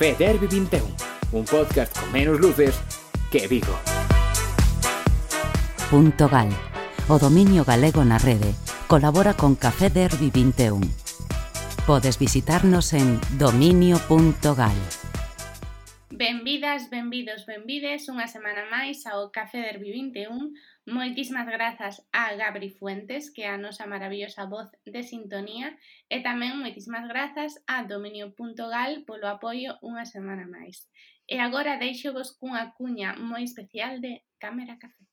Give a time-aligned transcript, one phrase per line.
[0.00, 0.82] Café Derby 21,
[1.32, 2.80] un podcast con menos luces
[3.30, 3.78] que Vigo.
[5.90, 6.48] Punto Gal,
[7.06, 8.56] o dominio galego na rede,
[8.88, 10.80] colabora con Café Derby 21.
[11.84, 14.80] Podes visitarnos en dominio.gal.
[16.08, 23.30] Benvidas, benvidos, benvides unha semana máis ao Café Derby 21, Moitísimas grazas a Gabri Fuentes,
[23.30, 25.76] que é a nosa maravillosa voz de sintonía,
[26.08, 30.88] e tamén moitísimas grazas a Dominio.gal polo apoio unha semana máis.
[31.28, 35.04] E agora deixo vos cunha cuña moi especial de Cámara Café.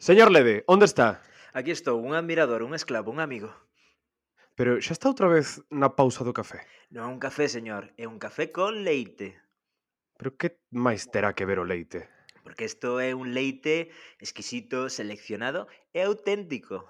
[0.00, 1.20] Señor Lede, onde está?
[1.52, 3.52] Aquí estou, un admirador, un esclavo, un amigo.
[4.56, 6.64] Pero xa está outra vez na pausa do café?
[6.92, 9.36] Non é un café, señor, é un café con leite.
[10.16, 12.11] Pero que máis terá que ver o leite?
[12.42, 16.84] Porque isto é un leite exquisito, seleccionado e auténtico.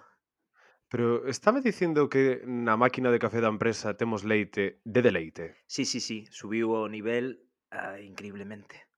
[0.89, 5.57] Pero estaba dicindo que na máquina de café da empresa temos leite de deleite.
[5.65, 8.93] Sí, sí, sí, subiu o nivel ah, increíblemente.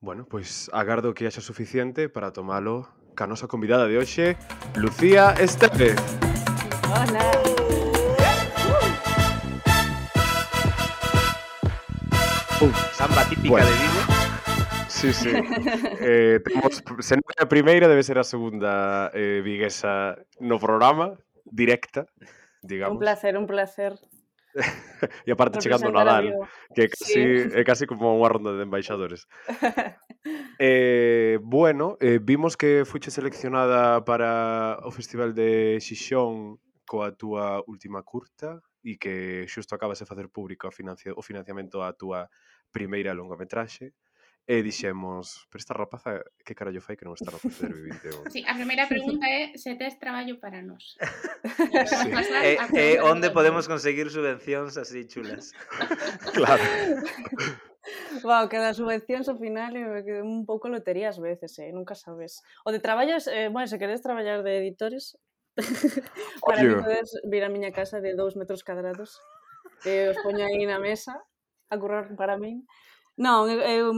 [0.00, 4.36] Bueno, pois agardo que haxa suficiente para tomalo ca nosa convidada de hoxe,
[4.76, 5.96] Lucía Esteve.
[6.92, 7.24] Hola.
[12.62, 13.66] Uh, samba típica bueno.
[13.66, 14.01] de Vigo
[15.02, 15.30] sí, sí.
[16.00, 21.18] eh, temos, se non é a primeira, debe ser a segunda eh, viguesa no programa,
[21.42, 22.06] directa,
[22.62, 22.94] digamos.
[22.94, 23.98] Un placer, un placer.
[25.26, 26.30] e aparte Por chegando Nadal,
[26.76, 27.22] que é casi, sí.
[27.50, 29.26] é casi como unha ronda de embaixadores.
[30.60, 38.04] eh, bueno, eh, vimos que fuche seleccionada para o Festival de Xixón coa túa última
[38.04, 42.28] curta e que xusto acabas de facer público a financia, o financiamento á túa
[42.68, 43.96] primeira longometraxe.
[44.42, 48.10] E dixemos, pero esta rapaza que carallo fai que non está no Superviviente?
[48.26, 50.98] Sí, a primeira pregunta é se tes traballo para nós.
[51.86, 52.10] sí.
[52.42, 55.54] E, e eh, eh, onde podemos conseguir subvencións así chulas.
[56.34, 56.66] claro.
[58.26, 61.70] Wow, que das subvencións ao final é un pouco lotería ás veces, eh?
[61.70, 62.42] nunca sabes.
[62.66, 65.18] O de traballos, eh, bueno, se queres traballar de editores,
[66.46, 69.18] para que podes vir a miña casa de dous metros cadrados,
[69.84, 71.14] eh, os poño aí na mesa
[71.70, 72.66] a currar para min.
[73.16, 73.92] Non, eu,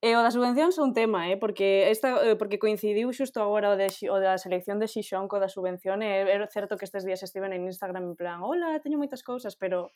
[0.00, 1.36] E o das subvencións é un tema, eh?
[1.36, 5.36] porque esta, eh, porque coincidiu xusto agora o, de, o da selección de Xixón co
[5.36, 8.80] da subvención, eh, e é certo que estes días estiven en Instagram en plan, hola,
[8.80, 9.92] teño moitas cousas, pero,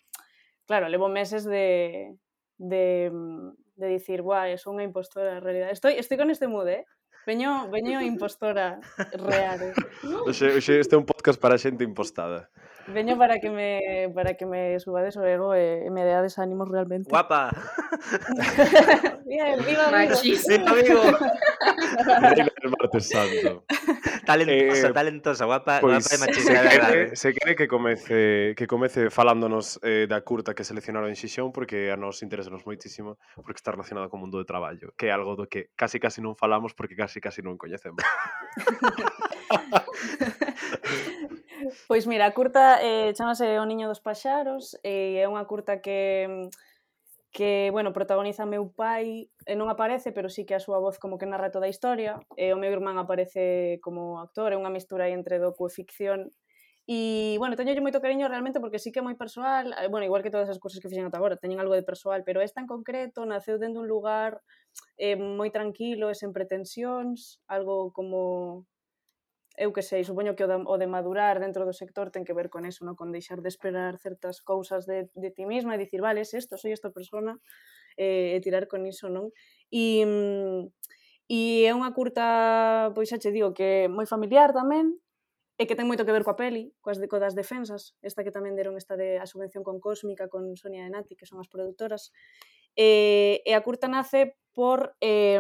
[0.69, 2.21] claro, levo meses de,
[2.61, 3.09] de,
[3.81, 5.73] de dicir, guai, son unha impostora, en realidad.
[5.73, 6.85] Estoy, estoy con este mood, eh?
[7.25, 8.85] Veño, veño impostora
[9.17, 9.73] real.
[9.73, 9.73] Eh?
[10.29, 12.53] Oxe, oxe, este é un podcast para xente impostada.
[12.89, 16.69] Veño para que me para que me subades o ego e, e me deades ánimos
[16.69, 17.09] realmente.
[17.09, 17.51] Guapa.
[19.27, 20.21] Bien, viva Vigo.
[20.21, 21.03] Viva Vigo.
[22.63, 23.65] el martes santo.
[24.25, 26.53] Talentosa, eh, talentosa, guapa, pois, guapa e machista.
[26.53, 31.17] Se quere, se quere que comece que comece falándonos eh, da curta que seleccionaron en
[31.17, 35.13] Xixón porque a nos interesanos moitísimo porque está relacionada co mundo de traballo, que é
[35.13, 38.01] algo do que casi casi non falamos porque casi casi non coñecemos.
[41.89, 46.51] Pois mira, a curta eh, chamase O Niño dos Paxaros e é unha curta que
[47.35, 51.19] que, bueno, protagoniza meu pai, e non aparece, pero sí que a súa voz como
[51.19, 55.11] que narra toda a historia, e o meu irmán aparece como actor, é unha mistura
[55.11, 56.31] aí entre docu e ficción,
[56.87, 60.29] E, bueno, teño moito cariño realmente porque sí que é moi persoal, bueno, igual que
[60.29, 63.25] todas as cousas que fixen ata agora, teñen algo de persoal, pero esta en concreto
[63.25, 64.45] naceu dentro dun lugar
[65.01, 68.69] eh, moi tranquilo e sen pretensións, algo como
[69.57, 72.35] eu que sei, supoño que o de, o de madurar dentro do sector ten que
[72.35, 72.99] ver con eso, no?
[72.99, 76.59] con deixar de esperar certas cousas de, de ti mesma e dicir, vale, es esto,
[76.59, 77.39] soy esta persona,
[77.97, 79.31] eh, e tirar con iso, non?
[79.71, 80.63] E, mm,
[81.31, 84.99] e é unha curta, pois xa che digo, que moi familiar tamén,
[85.55, 88.59] e que ten moito que ver coa peli, coas de, codas defensas, esta que tamén
[88.59, 92.11] deron esta de a subvención con Cósmica, con Sonia e Nati, que son as produtoras.
[92.75, 95.39] E, e a curta nace por eh,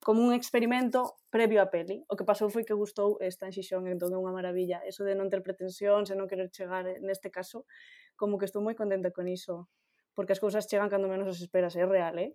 [0.00, 2.04] como un experimento previo á peli.
[2.08, 4.80] O que pasou foi que gustou esta enxixón, entón é unha maravilla.
[4.88, 7.68] Eso de non ter pretensións e non querer chegar neste caso,
[8.16, 9.68] como que estou moi contenta con iso
[10.14, 12.34] porque as cousas chegan cando menos as esperas, é real, eh?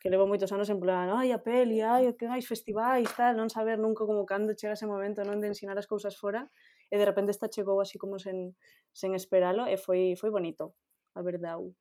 [0.00, 3.50] Que levo moitos anos en plan, ai, a peli, ai, que hai festivais, tal, non
[3.50, 6.46] saber nunca como cando chega ese momento, non de ensinar as cousas fora,
[6.92, 8.54] e de repente esta chegou así como sen,
[8.92, 10.76] sen esperalo, e foi, foi bonito,
[11.16, 11.74] a verdade.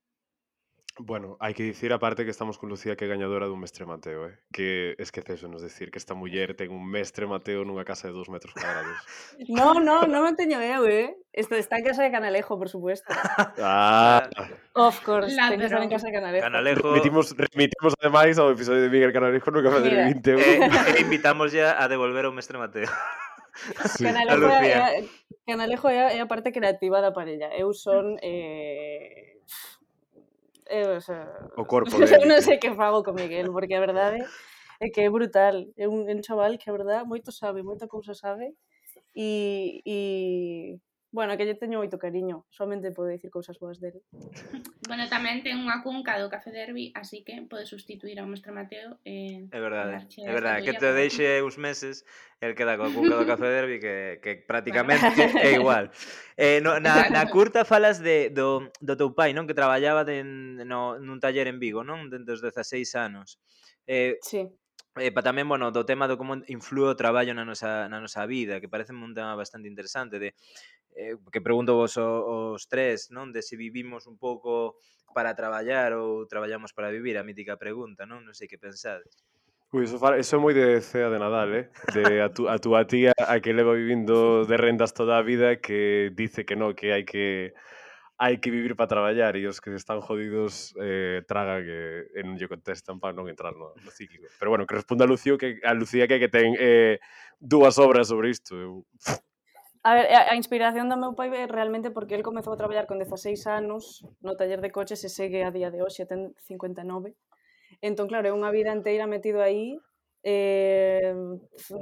[0.98, 4.32] Bueno, hai que dicir aparte que estamos con Lucía que é gañadora dun mestre Mateo,
[4.32, 4.40] eh?
[4.56, 8.56] que esquecesenos decir que esta muller ten un mestre Mateo nunha casa de 2 metros
[8.56, 8.96] cuadrados.
[9.52, 11.12] no, no, non me teño eu, eh?
[11.36, 13.12] Esto está en casa de Canalejo, por supuesto.
[13.60, 14.24] Ah.
[14.72, 16.48] Of course, La, ten que estar en casa de Canalejo.
[16.48, 16.88] Canalejo...
[16.96, 20.08] Remitimos, remitimos ademais ao episodio de Miguel Canalejo no Café Mira.
[20.08, 20.48] 20 euros.
[20.48, 22.88] Eh, eh, invitamos ya a devolver ao mestre Mateo.
[23.88, 24.04] Sí.
[24.04, 25.08] Canalejo, é,
[25.48, 27.56] Canalejo é a parte creativa da parella.
[27.56, 28.20] Eu son...
[28.20, 28.20] Mm.
[28.20, 29.36] Eh
[30.70, 31.98] eu, o, sea, o corpo eu
[32.30, 34.20] non sei que fago con Miguel, porque a verdade
[34.80, 35.56] é que é brutal.
[35.78, 38.54] É un, é un chaval que, a verdade, moito sabe, moita cousa sabe,
[39.16, 39.98] e, e
[41.16, 44.04] Bueno, que lle teño moito cariño, somente podo dicir cousas boas dele.
[44.92, 49.00] bueno, tamén ten unha cunca do café Derby, así que pode sustituir ao mestre Mateo.
[49.08, 52.04] Eh, é verdade, é verdade, que te deixe uns meses,
[52.44, 55.08] el queda coa cunca do café Derby que, que prácticamente
[55.40, 55.88] é igual.
[56.36, 59.48] Eh, no, na, na curta falas de, do, do teu pai, non?
[59.48, 60.20] Que traballaba de,
[60.68, 62.12] no, nun taller en Vigo, non?
[62.12, 63.40] Dentro dos 16 anos.
[63.88, 64.44] Eh, sí.
[64.96, 68.24] Eh, pa tamén, bueno, do tema do como inflúe o traballo na nosa, na nosa
[68.24, 70.32] vida, que parece un tema bastante interesante, de
[70.96, 73.36] eh, que pregunto vos os tres, non?
[73.36, 74.80] De se vivimos un pouco
[75.16, 78.24] para traballar ou traballamos para vivir, a mítica pregunta, non?
[78.24, 79.12] Non sei que pensades.
[79.76, 81.66] Ui, iso, fala, iso é moi de cea de Nadal, eh?
[81.92, 85.60] De a, tu, a túa tía a que leva vivindo de rendas toda a vida
[85.60, 87.52] que dice que no, que hai que
[88.16, 92.40] hai que vivir para traballar e os que están jodidos eh, traga que en non
[92.40, 94.32] lle contestan para non entrar no, no cíclico.
[94.40, 97.04] Pero bueno, que responda a Lucía que a Lucía que, que ten eh,
[97.40, 98.56] dúas obras sobre isto.
[98.56, 98.88] Eu...
[99.86, 102.98] A, ver, a inspiración do meu pai é realmente porque el comezou a traballar con
[102.98, 107.14] 16 anos no taller de coches e segue a día de hoxe, ten 59.
[107.86, 109.78] Entón, claro, é unha vida inteira metido aí
[110.26, 111.14] eh,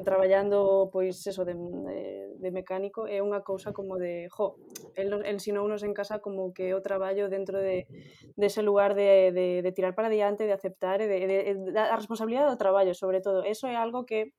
[0.04, 4.60] traballando pois eso de, de mecánico é unha cousa como de jo,
[5.00, 7.88] el, el ensinounos en casa como que o traballo dentro de,
[8.36, 11.38] de ese lugar de, de, de tirar para diante, de aceptar e de, de,
[11.72, 14.36] de, a responsabilidade do traballo sobre todo, eso é algo que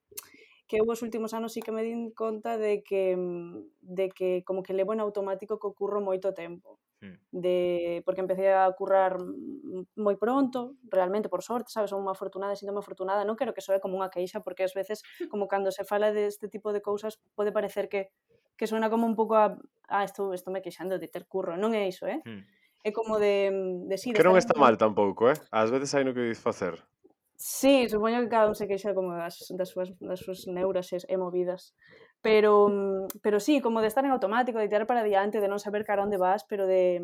[0.66, 4.42] que eu os últimos anos sí que me din conta de que, mm, de que
[4.44, 6.80] como que levo en automático que ocurro moito tempo.
[7.28, 12.56] De, porque empecé a currar mm, moi pronto, realmente por sorte, sabes, son unha afortunada,
[12.56, 15.84] sinto afortunada, non quero que soe como unha queixa porque ás veces como cando se
[15.84, 18.08] fala deste de tipo de cousas pode parecer que
[18.56, 19.58] que suena como un pouco a
[19.88, 22.24] ah, estou, estou me queixando de ter curro, non é iso, eh?
[22.24, 22.48] Hmm.
[22.84, 25.36] É como de, mm, de sí, de Que non está mal tampouco, eh?
[25.52, 26.80] Ás veces hai no que disfacer.
[27.36, 30.98] Sí, supoño que cada un se queixa como das, das súas, das súas neuras e,
[31.08, 31.74] e movidas.
[32.22, 35.58] Pero, mm, pero sí, como de estar en automático, de tirar para diante, de non
[35.58, 37.02] saber cara onde vas, pero de,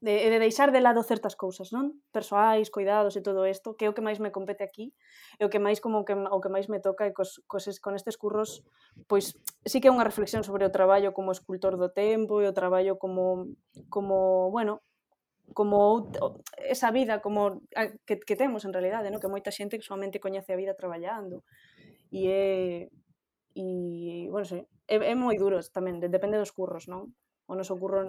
[0.00, 2.00] de, de deixar de lado certas cousas, non?
[2.10, 4.96] Persoais, cuidados e todo isto, que é o que máis me compete aquí,
[5.36, 7.92] e o que máis como que o que máis me toca e cos, coses, con
[7.92, 8.64] estes curros,
[9.04, 9.36] pois
[9.68, 12.96] sí que é unha reflexión sobre o traballo como escultor do tempo e o traballo
[12.96, 13.52] como
[13.92, 14.80] como, bueno,
[15.52, 16.10] como
[16.56, 17.62] esa vida como
[18.06, 19.20] que, que temos en realidade, no?
[19.20, 21.42] que moita xente que solamente coñece a vida traballando
[22.10, 22.42] e é
[23.54, 27.10] e, bueno, sei, é, é moi duro tamén, depende dos curros, non?
[27.50, 28.06] O noso curro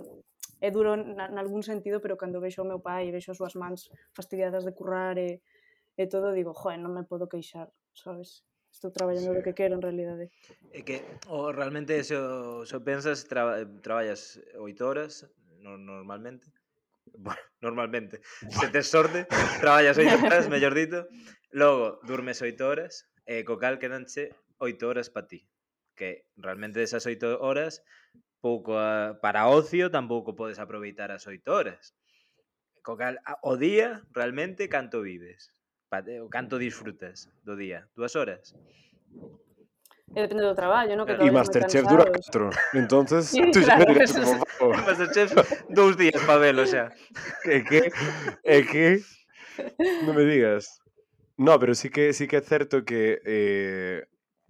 [0.62, 3.58] é duro na, algún sentido, pero cando vexo o meu pai e vexo as súas
[3.58, 5.42] mans fastidiadas de currar e,
[5.98, 8.46] e todo, digo, joe, non me podo queixar, sabes?
[8.72, 9.38] Estou traballando sí.
[9.42, 10.32] do que quero en realidade.
[10.72, 15.28] É que o, realmente se, o, se pensas tra, traballas oito horas
[15.60, 16.48] no, normalmente
[17.18, 19.28] bueno, normalmente, se tes sorte,
[19.60, 21.08] traballas oito horas, mellor dito,
[21.52, 25.48] logo durmes 8 horas, e co cal quedanche 8 horas para ti,
[25.96, 27.84] que realmente desas 8 horas
[28.42, 31.94] pouco a, para ocio tampouco podes aproveitar as 8 horas.
[32.82, 35.54] Co cal, o día realmente canto vives,
[35.94, 38.58] eh, o canto disfrutas do día, dúas horas
[40.16, 41.06] e depende do traballo, non?
[41.06, 44.76] Que e Masterchef dura 4, entonces sí, tú claro, dirás, eso, por favor.
[44.88, 45.32] Masterchef
[45.70, 46.92] dous días para velo, xa.
[47.46, 47.92] É que,
[48.44, 49.00] ¿Eh, é que,
[50.04, 50.84] non me digas.
[51.40, 54.06] No, pero sí que sí que é certo que eh,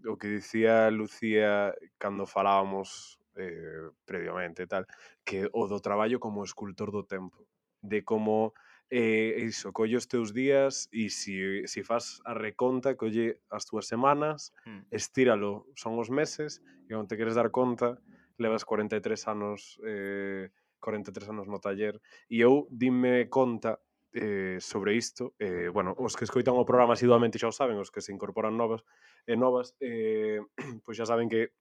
[0.10, 4.90] o que dicía Lucía cando falábamos eh, previamente tal,
[5.24, 7.46] que o do traballo como escultor do tempo,
[7.82, 8.54] de como
[8.92, 13.40] Eh, e iso, colle os teus días e se si, si faz a reconta, colle
[13.48, 14.92] as túas semanas, mm.
[14.92, 18.04] estíralo, son os meses, e onde te queres dar conta,
[18.36, 19.00] levas 43
[19.32, 20.52] anos eh,
[20.84, 23.80] 43 anos no taller, e eu dime conta
[24.12, 27.96] eh, sobre isto, eh, bueno, os que escoitan o programa asiduamente xa o saben, os
[27.96, 28.84] que se incorporan novas
[29.24, 30.44] e eh, novas, eh,
[30.84, 31.56] pois xa saben que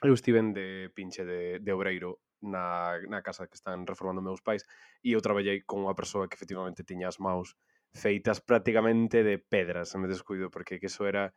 [0.00, 4.62] eu estiven de pinche de, de obreiro na, na casa que están reformando meus pais
[5.00, 7.56] e eu traballei con unha persoa que efectivamente tiña as maus
[7.94, 11.32] feitas prácticamente de pedras, me descuido, porque que eso era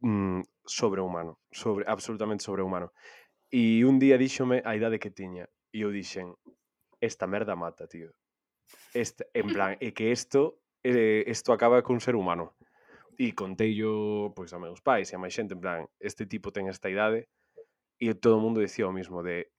[0.00, 2.94] mm, sobrehumano, sobre, absolutamente sobrehumano.
[3.52, 6.32] E un día díxome a idade que tiña e eu dixen,
[7.02, 8.14] esta merda mata, tío.
[8.94, 12.56] Este, en plan, é que isto isto eh, acaba cun ser humano.
[13.20, 16.66] E conteillo pois, a meus pais e a máis xente, en plan, este tipo ten
[16.72, 17.28] esta idade,
[18.00, 19.51] e todo o mundo dicía o mismo de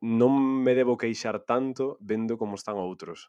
[0.00, 0.32] non
[0.64, 3.28] me debo queixar tanto vendo como están outros.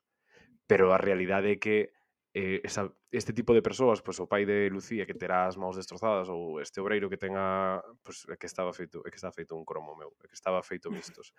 [0.65, 1.91] Pero a realidade é que
[2.33, 5.75] eh, esa, este tipo de persoas, pois o pai de Lucía que terá as maus
[5.75, 9.35] destrozadas ou este obreiro que tenga, pois é eh, que estaba feito, é que está
[9.35, 11.35] feito un cromo meu, é que estaba feito mistos.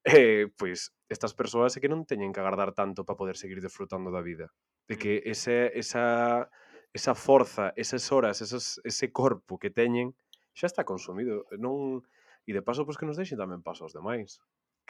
[0.00, 4.08] Eh, pois estas persoas é que non teñen que agardar tanto para poder seguir disfrutando
[4.08, 4.48] da vida.
[4.88, 5.28] De que mm.
[5.28, 6.48] ese, esa,
[6.96, 10.16] esa forza, esas horas, esas, ese corpo que teñen
[10.56, 11.44] xa está consumido.
[11.60, 12.00] Non...
[12.48, 14.40] E de paso, pois que nos deixen tamén paso aos demais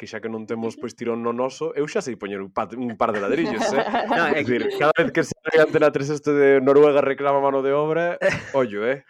[0.01, 2.73] que xa que non temos pois tirón no noso, eu xa sei poñer un, pat,
[2.73, 3.85] un par de ladrillos, eh?
[4.09, 7.61] no, é dicir, cada vez que se ve Antena 3 isto de Noruega reclama mano
[7.61, 8.17] de obra,
[8.57, 9.05] ollo, eh?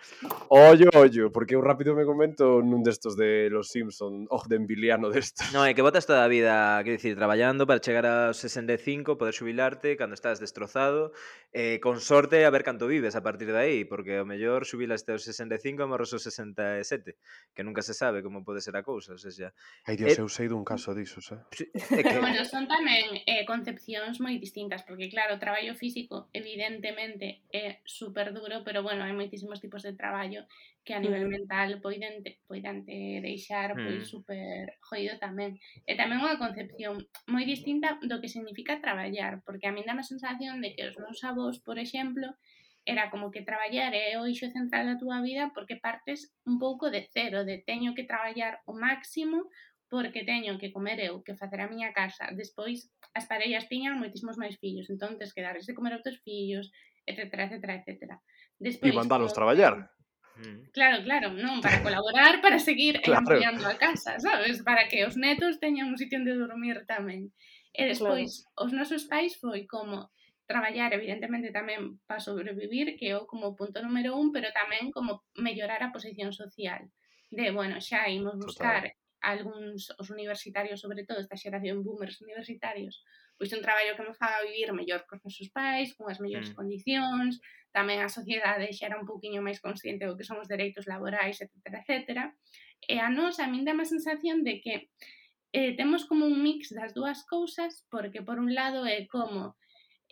[0.50, 5.47] Ollo, ollo, porque eu rápido me comento nun destos de Los Simpson, Ogdenviliano destos.
[5.54, 9.30] No, é que botas toda a vida, quer dicir, traballando para chegar aos 65, poder
[9.30, 11.14] xubilarte cando estás destrozado,
[11.54, 15.14] eh, con sorte a ver canto vives a partir de aí, porque o mellor xubilaste
[15.14, 17.14] aos 65 e morros aos 67,
[17.54, 19.54] que nunca se sabe como pode ser a cousa, ou seja...
[19.87, 21.40] Ai, Dios, eh, eu sei dun caso canso disos, eh?
[21.92, 22.18] É que...
[22.25, 28.32] bueno, son tamén eh, concepcións moi distintas, porque claro, o traballo físico evidentemente é super
[28.32, 30.49] duro, pero bueno, hai moitísimos tipos de traballo
[30.80, 31.04] que a mm.
[31.04, 31.32] nivel mm.
[31.37, 33.84] mental poiden te, te deixar mm.
[33.84, 35.60] pois super jodido tamén.
[35.84, 36.96] E tamén unha concepción
[37.28, 40.96] moi distinta do que significa traballar, porque a min dá a sensación de que os
[40.96, 42.32] meus avós, por exemplo,
[42.87, 46.88] era como que traballar é o eixo central da túa vida porque partes un pouco
[46.88, 49.46] de cero, de teño que traballar o máximo
[49.90, 52.30] porque teño que comer eu, que facer a miña casa.
[52.30, 56.23] Despois, as parellas tiñan moitísimos máis fillos, entón tens que darles de comer aos teus
[56.23, 56.70] fillos,
[57.11, 58.02] etc, etc, etc.
[58.54, 59.90] Despois, e mandalos traballar.
[60.38, 60.70] Mm.
[60.70, 63.26] Claro, claro, non, para colaborar, para seguir eh, claro.
[63.26, 64.62] ampliando a casa, sabes?
[64.62, 67.35] Para que os netos teñan un sitio onde dormir tamén.
[67.75, 68.62] E despois, claro.
[68.62, 70.14] os nosos pais foi como
[70.47, 75.82] traballar, evidentemente, tamén para sobrevivir, que é como punto número un, pero tamén como mellorar
[75.82, 76.87] a posición social
[77.30, 83.05] de, bueno, xa imos buscar Total algúns os universitarios, sobre todo esta xeración boomers universitarios,
[83.37, 86.57] pois un traballo que me faga vivir mellor cos nosos pais, cunhas mellores mm.
[86.57, 87.41] condicións,
[87.73, 91.39] tamén a sociedade xa era un pouquiño máis consciente do que son os dereitos laborais,
[91.41, 92.33] etc, etc.
[92.85, 94.75] E a nos, a min dá má sensación de que
[95.53, 99.57] eh, temos como un mix das dúas cousas, porque por un lado é como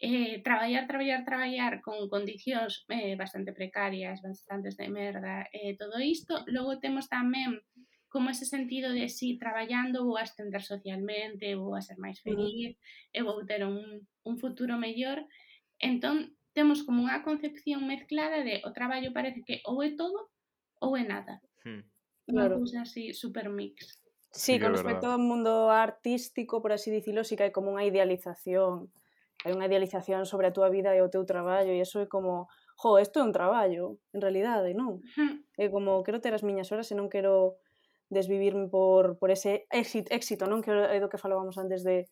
[0.00, 6.44] eh, traballar, traballar, traballar con condicións eh, bastante precarias, bastantes de merda, eh, todo isto.
[6.46, 7.58] Logo temos tamén
[8.08, 12.80] como ese sentido de si traballando vou a ascender socialmente, vou a ser máis feliz,
[13.12, 15.28] e vou ter un, un futuro mellor.
[15.78, 20.32] Entón, temos como unha concepción mezclada de o traballo parece que ou é todo
[20.80, 21.44] ou é nada.
[21.62, 21.84] Hmm.
[22.32, 22.60] Unha claro.
[22.64, 24.00] cousa así super mix.
[24.32, 25.20] Sí, sí con respecto verdad.
[25.20, 28.88] ao mundo artístico, por así dicilo, sí que hai como unha idealización.
[29.44, 32.50] Hai unha idealización sobre a túa vida e o teu traballo e eso é como,
[32.74, 35.04] jo, isto é un traballo, en realidade, non?
[35.14, 35.44] Hmm.
[35.60, 37.60] É como, quero ter as miñas horas e non quero
[38.10, 42.08] desvivirme por, por ese éxito, éxito non que é do que falábamos antes de,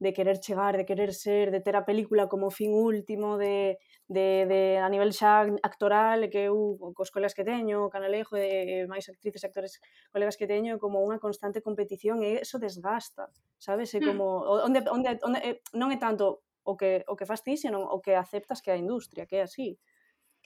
[0.00, 3.76] de querer chegar, de querer ser, de ter a película como fin último, de,
[4.08, 8.88] de, de a nivel xa actoral que eu cos colegas que teño, Canalejo e, e
[8.88, 9.76] máis actrices e actores
[10.08, 13.28] colegas que teño como unha constante competición e eso desgasta,
[13.60, 13.92] sabes?
[13.92, 14.08] E hmm.
[14.08, 14.24] como
[14.64, 18.00] onde, onde, onde eh, non é tanto o que o que fas ti, senón o
[18.00, 19.76] que aceptas que a industria, que é así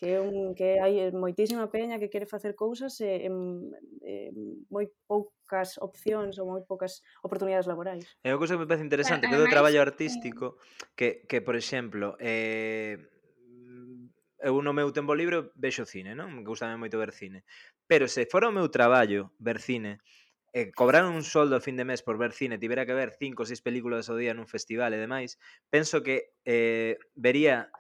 [0.05, 3.29] que é un que hai eh, moitísima peña que quere facer cousas eh, e,
[4.05, 4.33] e, e
[4.69, 8.05] moi poucas opcións ou moi poucas oportunidades laborais.
[8.21, 10.61] É unha cousa que me parece interesante, que do traballo eh, artístico,
[10.93, 13.01] que, que por exemplo, eh,
[14.45, 16.29] eu no meu tempo libre vexo cine, non?
[16.29, 17.49] Me gusta moito ver cine.
[17.89, 20.05] Pero se fora o meu traballo ver cine,
[20.53, 23.43] e cobrar un soldo a fin de mes por ver cine, tivera que ver cinco
[23.43, 25.41] ou seis películas ao día nun festival e demais,
[25.73, 27.73] penso que eh, vería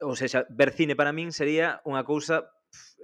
[0.00, 2.48] ou seja, ver cine para min sería unha cousa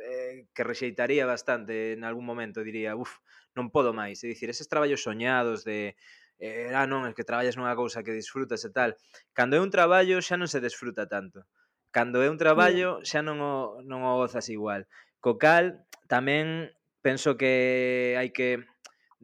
[0.00, 3.20] eh, que rexeitaría bastante en algún momento, diría, uf,
[3.56, 4.20] non podo máis.
[4.24, 5.96] É dicir, eses traballos soñados de
[6.38, 8.96] eh, ah, non, é que traballas nunha cousa que disfrutas e tal.
[9.32, 11.48] Cando é un traballo xa non se desfruta tanto.
[11.92, 14.84] Cando é un traballo xa non o, non o gozas igual.
[15.24, 18.64] Co cal, tamén penso que hai que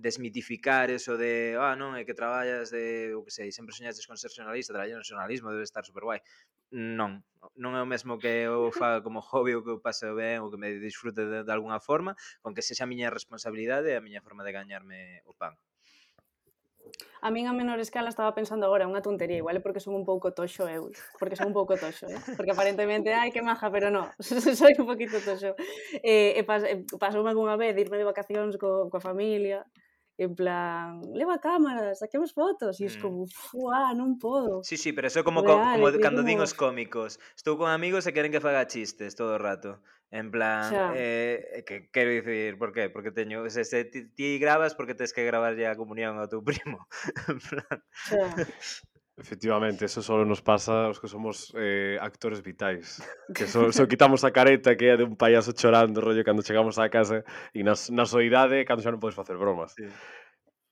[0.03, 4.03] desmitificar eso de, ah, non, é eh, que traballas de, o que sei, sempre soñaste
[4.03, 6.21] con ser xornalista, traballar no xornalismo, debe estar super guai.
[6.75, 7.23] Non,
[7.55, 10.51] non é o mesmo que eu faga como hobby ou que eu pase ben ou
[10.51, 14.05] que me disfrute de, de alguna forma, con que sexa a miña responsabilidade e a
[14.05, 15.55] miña forma de gañarme o pan.
[17.23, 20.03] A min a menor escala estaba pensando agora unha tontería, igual é porque son un
[20.03, 20.91] pouco toxo eu,
[21.23, 22.19] porque son un pouco toxo, eh?
[22.35, 24.11] porque aparentemente, ai, que maja, pero no,
[24.59, 25.55] soy un poquito toxo.
[26.03, 29.63] Eh, e pas, eh, pasoume algunha vez de irme de vacacións co, coa familia,
[30.23, 33.03] en plan, leva cámaras, saquemos fotos, e es mm.
[33.03, 34.63] como, fuá, non podo.
[34.63, 38.07] Sí, sí, pero eso como, Real, como, como cando din os cómicos, estou con amigos
[38.07, 39.83] e queren que faga chistes todo o rato.
[40.13, 40.93] En plan, xa.
[40.93, 42.93] eh, que quero dicir, por qué?
[42.93, 46.29] Porque teño, se, se ti, ti grabas porque tens que gravar ya a comunión ao
[46.29, 46.85] teu primo.
[47.33, 47.79] en plan...
[47.91, 48.29] Xa.
[49.15, 52.97] Efectivamente, eso solo nos pasa aos que somos eh, actores vitais
[53.37, 56.81] Que só, só quitamos a careta que é de un payaso chorando rollo cando chegamos
[56.81, 57.21] á casa
[57.53, 59.85] E na, na soidade cando xa non podes facer bromas sí.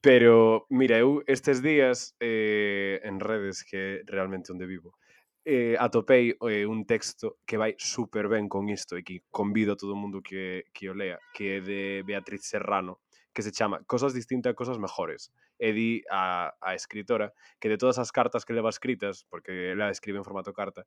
[0.00, 4.96] Pero, mira, eu estes días eh, en redes que realmente onde vivo
[5.44, 9.80] eh, atopei eh, un texto que vai super ben con isto e que convido a
[9.80, 13.00] todo mundo que, que o lea, que é de Beatriz Serrano,
[13.32, 15.32] que se chama Cosas distintas, cosas mejores.
[15.58, 19.90] E di a, a escritora que de todas as cartas que leva escritas, porque ela
[19.90, 20.86] escribe en formato carta,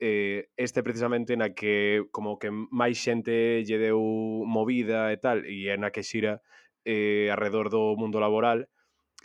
[0.00, 4.00] eh, este precisamente na que como que máis xente lle deu
[4.44, 6.42] movida e tal, e é na que xira
[6.84, 8.66] eh, alrededor do mundo laboral,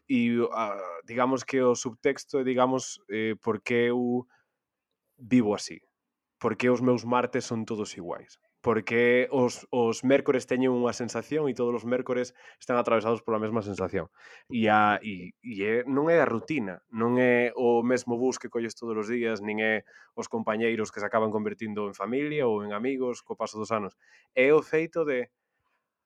[0.08, 0.76] e a,
[1.08, 4.28] digamos que o subtexto é, digamos, eh, por que eu
[5.18, 5.80] vivo así,
[6.40, 11.50] por que os meus martes son todos iguais porque os, os mércores teñen unha sensación
[11.50, 14.14] e todos os mércores están atravesados pola mesma sensación.
[14.54, 18.54] E, a, e, e é, non é a rutina, non é o mesmo bus que
[18.54, 19.82] colles todos os días, nin é
[20.14, 23.98] os compañeiros que se acaban convertindo en familia ou en amigos co paso dos anos.
[24.38, 25.34] É o feito de,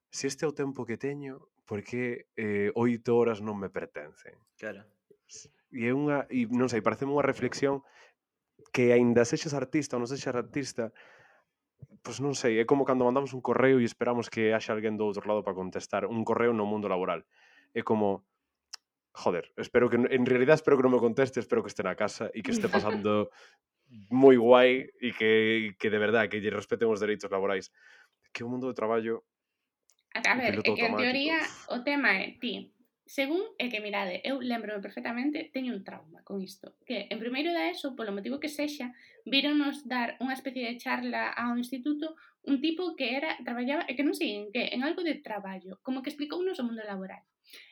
[0.08, 4.32] se este é o tempo que teño, por que eh, oito horas non me pertencen?
[4.56, 4.88] Claro.
[5.76, 7.84] E é unha, e non sei, parece unha reflexión
[8.72, 10.88] que aínda sexas artista ou non sexas artista,
[12.06, 15.06] pois non sei, é como cando mandamos un correo e esperamos que haxa alguén do
[15.10, 17.26] outro lado para contestar un correo no mundo laboral.
[17.74, 18.22] É como
[19.16, 22.30] joder, espero que en realidad espero que non me conteste, espero que este na casa
[22.36, 23.32] e que este pasando
[24.12, 27.72] moi guai e que, que de verdad que lle respeten os dereitos laborais.
[28.30, 29.24] Que o mundo do traballo
[30.14, 31.40] A ver, é que en teoría
[31.72, 32.75] o tema é ti
[33.06, 37.54] Según é que, mirade, eu lembro perfectamente, teño un trauma con isto, que en primeiro
[37.54, 38.90] da ESO, polo motivo que sexa,
[39.22, 42.18] víronos dar unha especie de charla ao instituto
[42.50, 45.78] un tipo que era traballaba, e que non sei en que, en algo de traballo,
[45.86, 47.22] como que explicou o mundo laboral.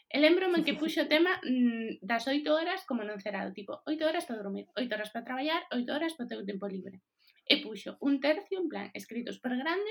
[0.06, 4.06] E lembro-me que puxo o tema mm, das oito horas como non cerado, tipo, oito
[4.06, 7.02] horas para dormir, oito horas para traballar, oito horas para o teu tempo libre.
[7.50, 9.90] E puxo un tercio, en plan, escritos por grande,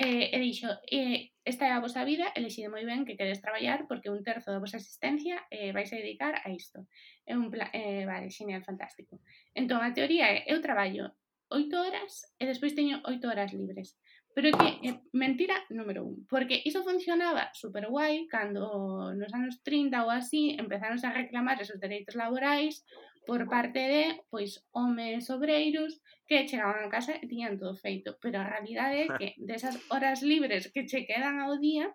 [0.00, 3.84] eh, e dixo, eh, esta é a vosa vida, elexide moi ben que queres traballar
[3.84, 6.88] porque un terzo da vosa existencia eh, vais a dedicar a isto.
[7.28, 9.20] É un plan, eh, vale, genial, fantástico.
[9.52, 11.12] Entón, a teoría é, eu traballo
[11.52, 14.00] oito horas e despois teño oito horas libres.
[14.32, 19.60] Pero é que é mentira número un, porque iso funcionaba super guai cando nos anos
[19.60, 22.86] 30 ou así empezaron a reclamar esos dereitos laborais
[23.30, 28.18] por parte de, pois, homes obreiros que chegaban a casa e tiñan todo feito.
[28.18, 31.94] Pero a realidade é que desas horas libres que che quedan ao día,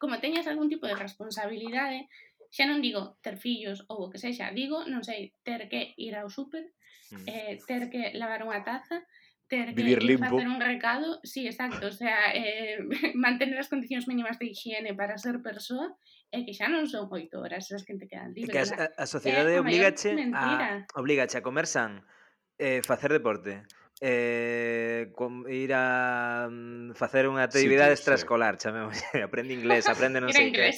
[0.00, 2.08] como teñas algún tipo de responsabilidade,
[2.48, 6.16] xa non digo ter fillos ou o que sexa, digo, non sei, ter que ir
[6.16, 6.72] ao súper,
[7.12, 7.28] mm.
[7.28, 9.04] eh, ter que lavar unha taza,
[9.52, 10.24] ter que Vivir limpo.
[10.24, 12.80] facer un recado, sí, exacto, o sea, eh,
[13.12, 15.92] mantener as condicións mínimas de higiene para ser persoa
[16.32, 18.50] é que xa non son oito horas as que te quedan libres.
[18.50, 22.02] Que a, eh, a sociedade é obligache a, obligache a comer san,
[22.58, 23.62] eh, facer deporte,
[24.00, 28.68] eh, com, ir a um, facer unha actividade sí, extraescolar, sí.
[28.68, 30.68] chamemos, aprende inglés, aprende non sei que.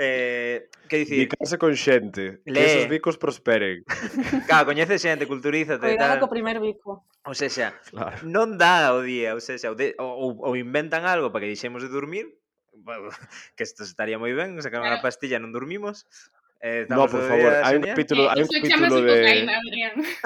[0.00, 1.28] eh, que dicir?
[1.28, 2.56] Bicarse con xente, Le...
[2.56, 3.84] que esos bicos prosperen.
[4.48, 5.84] Claro, coñece xente, culturízate.
[5.84, 6.20] Cuidado tal.
[6.24, 7.04] co primer bico.
[7.28, 8.24] Ou sexa, claro.
[8.24, 11.84] non dá o día, ou sexa, ou, de, ou, ou inventan algo para que deixemos
[11.84, 12.37] de dormir,
[13.56, 16.08] que isto estaría moi ben, sacar unha pastilla, non dormimos.
[16.60, 19.14] Eh, no, por favor, hai un capítulo, hai un capítulo de...
[19.14, 19.56] Cocaína,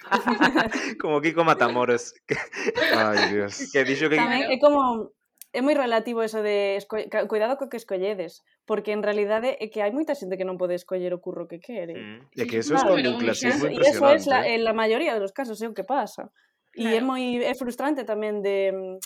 [1.01, 2.17] como Kiko Matamoros.
[2.97, 3.69] Ai, Dios.
[3.69, 4.17] Que dixo que...
[4.17, 5.13] Tamén é como
[5.53, 6.97] é moi relativo eso de esco...
[7.29, 10.57] cuidado co que escolledes, porque en realidade eh, é que hai moita xente que non
[10.57, 11.93] pode escoller o curro que quere.
[11.93, 12.33] Mm.
[12.33, 13.85] E que eso claro, es un clasismo impresionante.
[13.85, 14.57] E eso es la, ¿eh?
[14.57, 16.33] en la maioría dos casos é o que pasa.
[16.73, 16.97] E claro.
[16.97, 18.97] é moi é frustrante tamén de mm,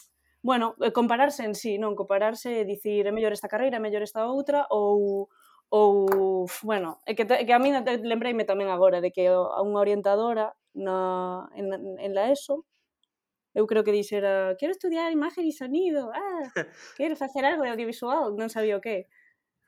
[0.47, 4.07] bueno, eh, compararse en sí, non compararse e dicir é mellor esta carreira, é mellor
[4.07, 5.27] esta outra ou
[5.69, 7.75] ou, bueno, é que, te, que a mí
[8.07, 12.63] lembreime tamén agora de que a unha orientadora na, en, en la ESO
[13.57, 16.47] eu creo que dixera quero estudiar imagen e sonido ah,
[16.99, 19.11] quero facer algo de audiovisual non sabía o que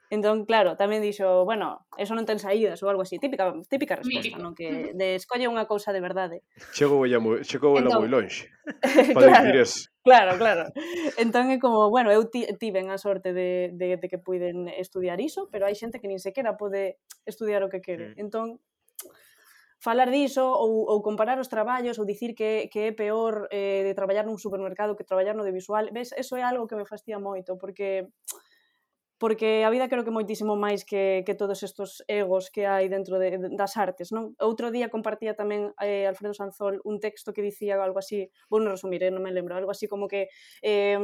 [0.09, 4.41] Entón, claro, tamén dixo, bueno, eso non ten saídas ou algo así, típica típica resposta,
[4.41, 6.41] non que de escolle unha cousa de verdade.
[6.73, 8.49] Chegou ella moi, chegou ela entón, moi lonxe.
[9.17, 10.65] Para claro, dicir Claro, claro.
[11.21, 15.53] Entón é como, bueno, eu tiven a sorte de, de, de que puiden estudiar iso,
[15.53, 16.97] pero hai xente que nin sequera pode
[17.29, 18.17] estudiar o que quere.
[18.17, 18.25] Mm.
[18.25, 18.65] Entón,
[19.77, 23.93] falar diso ou, ou comparar os traballos ou dicir que, que é peor eh, de
[23.93, 27.21] traballar nun supermercado que traballar no de visual, ves, eso é algo que me fastía
[27.21, 28.09] moito, porque
[29.19, 33.19] porque a vida creo que moitísimo máis que, que todos estes egos que hai dentro
[33.19, 34.15] de, das artes.
[34.15, 34.39] Non?
[34.39, 38.79] Outro día compartía tamén eh, Alfredo Sanzol un texto que dicía algo así, vou non
[38.79, 40.31] resumir, eh, non me lembro, algo así como que
[40.63, 40.99] eh,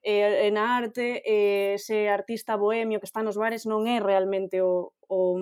[0.00, 4.96] eh, na arte eh, ese artista bohemio que está nos bares non é realmente o,
[5.06, 5.36] o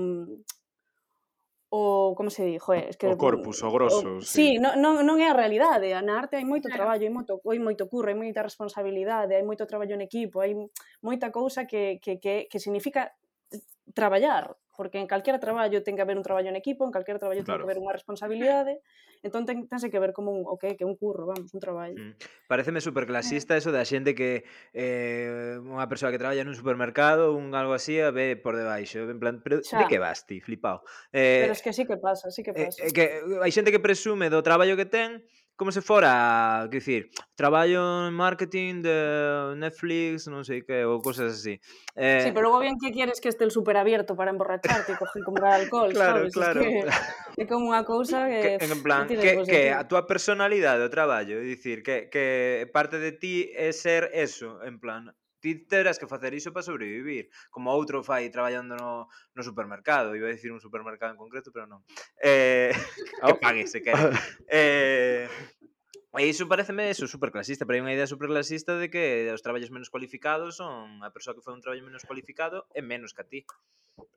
[1.71, 4.27] o como se di, joe, es que o corpus, o grosso, o, sí.
[4.27, 6.83] sí, non, non, non é a realidade, na arte hai moito claro.
[6.83, 10.51] traballo, hai moito, hai moito curro, hai moita responsabilidade, hai moito traballo en equipo, hai
[10.99, 13.15] moita cousa que que que, que significa
[13.95, 14.51] traballar,
[14.81, 17.61] porque en calquera traballo ten que haber un traballo en equipo, en calquera traballo claro.
[17.61, 18.81] ten que haber unha responsabilidade,
[19.21, 22.01] entón ten, tense que ver como un, o que, que un curro, vamos, un traballo.
[22.01, 22.17] Mm.
[22.49, 23.61] Pareceme superclasista eh.
[23.61, 28.09] eso da xente que eh, unha persoa que traballa nun supermercado, un algo así, a
[28.09, 29.85] ve por debaixo, en plan, pero Xa.
[29.85, 30.81] de que vas ti, flipado.
[31.13, 32.81] Eh, pero es que sí que pasa, sí que eh, pasa.
[32.81, 35.21] Eh, que hai xente que presume do traballo que ten,
[35.61, 41.37] como se fora, que dicir, traballo en marketing de Netflix, non sei que, ou cosas
[41.37, 41.61] así.
[41.93, 42.25] Eh...
[42.25, 45.61] Sí, pero logo bien que quieres que este el superabierto para emborracharte e coger comprar
[45.61, 46.33] alcohol, claro, sabes?
[46.33, 47.05] Claro, es que, claro.
[47.37, 48.57] É como unha cousa que...
[48.57, 52.65] que en plan, que, que, que a túa personalidade, o traballo, é dicir, que, que
[52.73, 57.33] parte de ti é ser eso, en plan, Ti terás que facer iso para sobrevivir,
[57.49, 61.67] como outro fai traballando no, no supermercado, iba a dicir un supermercado en concreto, pero
[61.67, 61.81] non.
[62.21, 62.71] Eh,
[63.25, 63.97] ah, que pague se quere.
[64.53, 65.29] Eh,
[66.19, 69.95] E iso pareceme eso, superclasista, pero hai unha idea superclasista de que os traballos menos
[69.95, 73.41] cualificados son a persoa que foi un traballo menos cualificado é menos que a ti.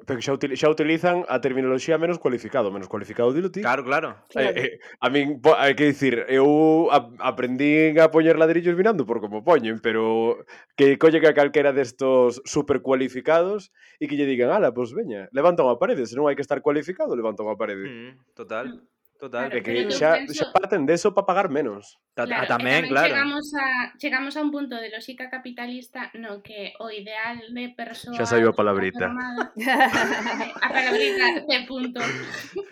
[0.01, 3.61] Pero xa, util, xa utilizan a terminoloxía menos cualificado, menos cualificado dilo ti.
[3.61, 4.25] Claro, claro.
[4.25, 4.57] claro.
[4.57, 6.89] Eh, eh, a min hai que dicir, eu
[7.21, 10.41] aprendín a poñer ladrillos mirando por como poñen, pero
[10.73, 13.69] que colle que a calquera destos super cualificados
[14.01, 16.41] e que lle digan, ala, pois pues, veña, levanta unha parede, se non hai que
[16.41, 17.85] estar cualificado, levanta unha parede.
[17.85, 18.81] Mm, total.
[18.81, 18.93] Mm.
[19.23, 20.19] Total, de que ya,
[20.51, 21.97] parten de eso para pagar menos.
[22.13, 23.07] También, claro.
[23.07, 28.17] Llegamos a, llegamos a un punto de lógica capitalista, no, que o ideal de persona.
[28.17, 29.05] Ya salió palabrita.
[29.05, 32.01] A palabrita, de punto.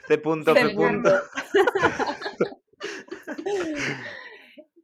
[0.09, 1.09] De punto, de punto.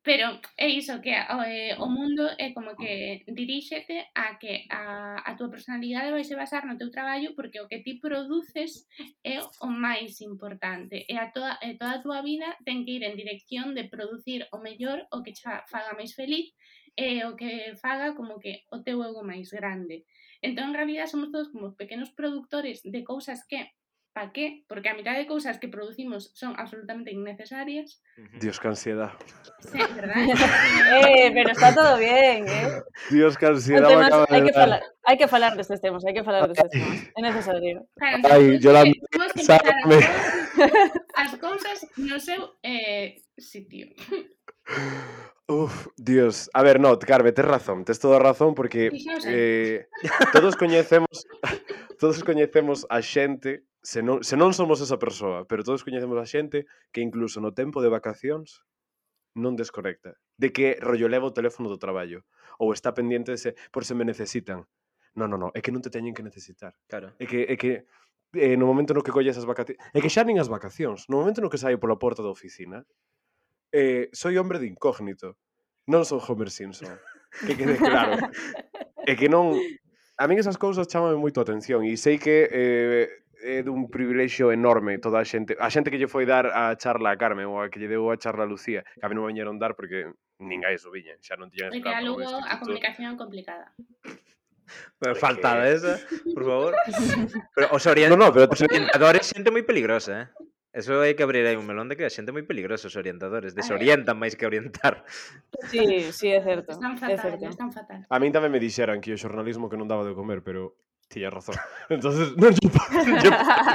[0.08, 5.36] Pero é iso que eh, o mundo é como que diríxete a que a, a
[5.36, 8.88] túa personalidade vai se basar no teu traballo porque o que ti produces
[9.20, 13.04] é o máis importante e a toda, e toda a túa vida ten que ir
[13.04, 16.56] en dirección de producir o mellor o que xa faga máis feliz
[16.96, 20.08] e o que faga como que o teu ego máis grande.
[20.40, 23.60] Entón, en realidad, somos todos como pequenos productores de cousas que
[24.18, 24.66] pa qué?
[24.68, 28.02] Porque a mitad de cousas que producimos son absolutamente innecesarias.
[28.42, 29.12] Dios, que ansiedad.
[29.60, 30.16] Sí, verdad.
[31.06, 32.82] eh, pero está todo bien, eh?
[33.12, 36.18] Dios, que ansiedad temas, acaba hai, de que falar, hai que falar destes temas, hai
[36.18, 36.98] que falar destes temas.
[37.14, 37.86] É necesario.
[37.94, 38.82] Claro, Ai, yo la...
[39.38, 40.02] Sácame.
[41.14, 43.94] As cousas no seu eh, sitio.
[45.46, 46.50] Uf, Dios.
[46.58, 48.90] A ver, no, Carve, tes razón, tes toda razón porque
[49.30, 49.86] eh,
[50.34, 51.08] todos coñecemos
[52.00, 56.28] todos coñecemos a xente se non, se non somos esa persoa, pero todos coñecemos a
[56.28, 58.66] xente que incluso no tempo de vacacións
[59.38, 60.18] non desconecta.
[60.36, 62.26] De que rollo leva o teléfono do traballo
[62.58, 64.66] ou está pendiente de se por se me necesitan.
[65.18, 66.74] Non, non, non, é que non te teñen que necesitar.
[66.90, 67.14] Claro.
[67.22, 67.86] É que é que
[68.34, 71.22] eh, no momento no que colles as vacacións, é que xa nin as vacacións, no
[71.22, 72.84] momento no que saio pola porta da oficina,
[73.72, 75.38] eh, soy hombre de incógnito.
[75.88, 76.92] Non son Homer Simpson.
[77.46, 78.18] que quede claro.
[79.10, 79.56] é que non
[80.18, 83.08] a min esas cousas chaman moito a atención e sei que eh,
[83.44, 87.14] é dun privilexio enorme toda a xente, a xente que lle foi dar a charla
[87.14, 89.30] a Carmen ou a que lle deu a charla a Lucía, que a mí non
[89.30, 90.10] viñeron dar porque
[90.42, 93.74] nin a eso viñen, xa non tiñan Porque a Lugo a comunicación complicada.
[95.16, 95.74] Faltada que...
[95.74, 95.94] esa,
[96.34, 96.72] por favor.
[97.56, 98.12] pero os, orient...
[98.12, 98.52] no, no, pero...
[98.52, 100.28] os orientadores xente moi peligrosa, eh?
[100.78, 103.58] Eso hai que abrir aí un melón de que a xente moi peligrosa os orientadores,
[103.58, 105.08] desorientan máis que orientar.
[105.74, 106.70] Sí, sí, é certo.
[106.76, 107.50] Están fatal, é certo.
[107.50, 108.06] están fatal.
[108.06, 111.30] A min tamén me dixeran que o xornalismo que non daba de comer, pero Tiña
[111.32, 111.56] razón.
[111.90, 113.00] Entonces non lle podo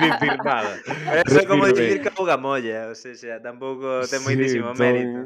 [0.05, 0.77] dicir nada.
[1.25, 4.81] Pero é como dicir que a molla, o sea, xa, tampouco ten sí, moitísimo ton...
[4.85, 5.21] mérito.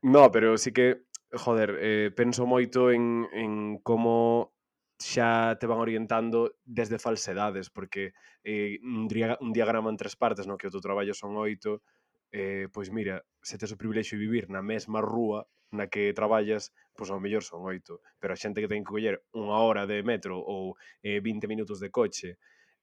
[0.00, 1.04] No, pero sí que,
[1.36, 3.52] joder, eh, penso moito en, en
[3.84, 4.56] como
[4.96, 8.12] xa te van orientando desde falsedades, porque
[8.44, 9.08] eh, un,
[9.40, 11.84] un diagrama en tres partes, no que o teu traballo son oito,
[12.32, 16.72] eh, pois mira, se tes o privilexio de vivir na mesma rúa na que traballas,
[17.00, 20.04] pois ao mellor son oito, pero a xente que ten que coller unha hora de
[20.04, 22.36] metro ou eh, 20 minutos de coche,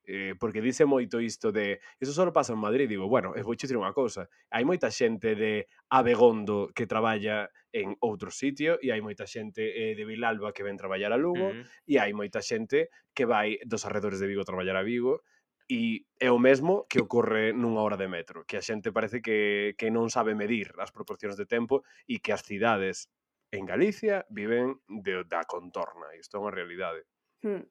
[0.09, 3.53] eh, porque dice moito isto de iso só pasa en Madrid, digo, bueno, e vou
[3.53, 9.05] dicir unha cousa, hai moita xente de Abegondo que traballa en outro sitio e hai
[9.05, 11.93] moita xente eh, de Vilalba que ven traballar a Lugo mm.
[11.93, 15.21] e hai moita xente que vai dos arredores de Vigo traballar a Vigo
[15.67, 19.75] e é o mesmo que ocorre nunha hora de metro, que a xente parece que,
[19.75, 23.11] que non sabe medir as proporcións de tempo e que as cidades
[23.51, 27.07] en Galicia viven de, da contorna, isto é unha realidade.
[27.43, 27.63] Hmm.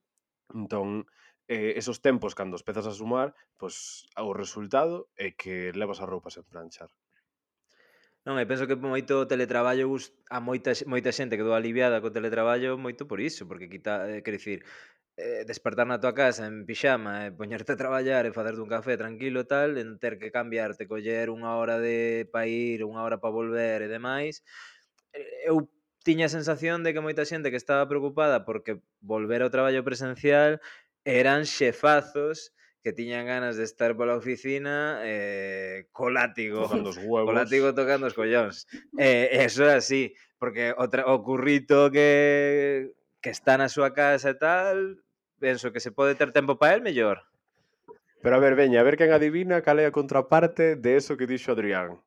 [0.54, 1.04] Entón,
[1.48, 6.08] eh, esos tempos cando os pezas a sumar, pois o resultado é que levas as
[6.08, 6.90] roupas en planchar.
[8.26, 9.86] Non, e penso que moito teletraballo
[10.34, 14.34] a moita, moita xente quedou aliviada co teletraballo moito por iso, porque quita, eh, quer
[14.34, 14.58] dicir,
[15.14, 18.72] eh, despertar na tua casa en pixama e eh, poñerte a traballar e facerte un
[18.76, 23.06] café tranquilo e tal, en ter que cambiarte, coller unha hora de pa ir, unha
[23.06, 24.42] hora para volver e demais,
[25.16, 25.68] Eh, eu
[26.04, 30.60] tiña a sensación de que moita xente que estaba preocupada porque volver ao traballo presencial
[31.02, 32.52] eran xefazos
[32.84, 37.26] que tiñan ganas de estar pola oficina eh, co látigo tocando os huevos.
[37.26, 43.30] co látigo tocando os collóns eh, eso é así porque o, o currito que, que
[43.34, 45.02] está na súa casa e tal
[45.42, 47.26] penso que se pode ter tempo para el mellor
[48.22, 51.30] Pero a ver, veña, a ver quen adivina cal é a contraparte de eso que
[51.30, 52.02] dixo Adrián.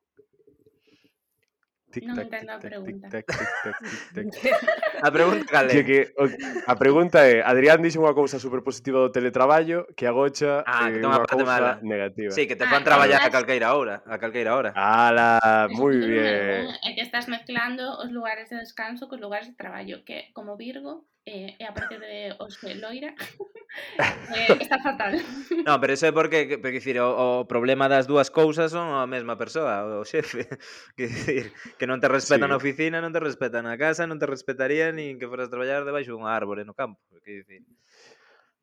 [1.89, 3.07] Tic, non tac, tic, a pregunta.
[3.09, 3.77] Tic, tac, tic, tac,
[4.13, 5.01] tic, tac.
[5.01, 5.71] a pregunta, Gale.
[5.73, 6.23] Que, que, o,
[6.69, 11.01] a pregunta é, Adrián dixo unha cousa super positiva do teletraballo que agocha ah, eh,
[11.01, 11.71] que unha cousa mala.
[11.81, 12.29] negativa.
[12.29, 14.05] Sí, que te ah, fan traballar a calqueira hora.
[14.05, 14.69] A calqueira hora.
[14.77, 16.69] Ala, moi bien.
[16.69, 20.61] É eh, que estás mezclando os lugares de descanso cos lugares de traballo, que como
[20.61, 23.13] Virgo eh, eh e a partir de hoxe Loira
[24.35, 25.21] eh, está fatal.
[25.65, 29.05] No, pero eso é porque, que, dicir, o, o problema das dúas cousas son a
[29.05, 30.49] mesma persoa, o xefe.
[30.97, 32.51] Que dicir, que non te respetan sí.
[32.51, 36.17] na oficina, non te respetan na casa, non te respetaría nin que foras traballar debaixo
[36.17, 36.99] dunha árbore no campo.
[37.21, 37.61] Que dicir.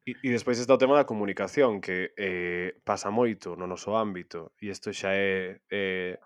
[0.06, 4.54] E, e despois está o tema da comunicación, que eh, pasa moito no noso ámbito,
[4.58, 6.18] e isto xa é eh,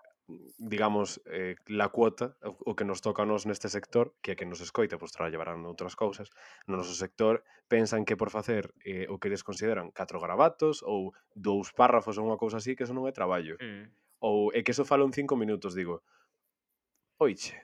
[0.57, 4.45] digamos, eh, la cuota, o que nos toca a nós neste sector, que é que
[4.45, 6.29] nos escoita, pois traballarán outras cousas,
[6.67, 11.15] no noso sector pensan que por facer eh, o que eles consideran catro gravatos ou
[11.33, 13.55] dous párrafos ou unha cousa así, que eso non é traballo.
[13.59, 13.91] Mm.
[14.21, 16.05] Ou é que eso falo en cinco minutos, digo,
[17.17, 17.57] oiche,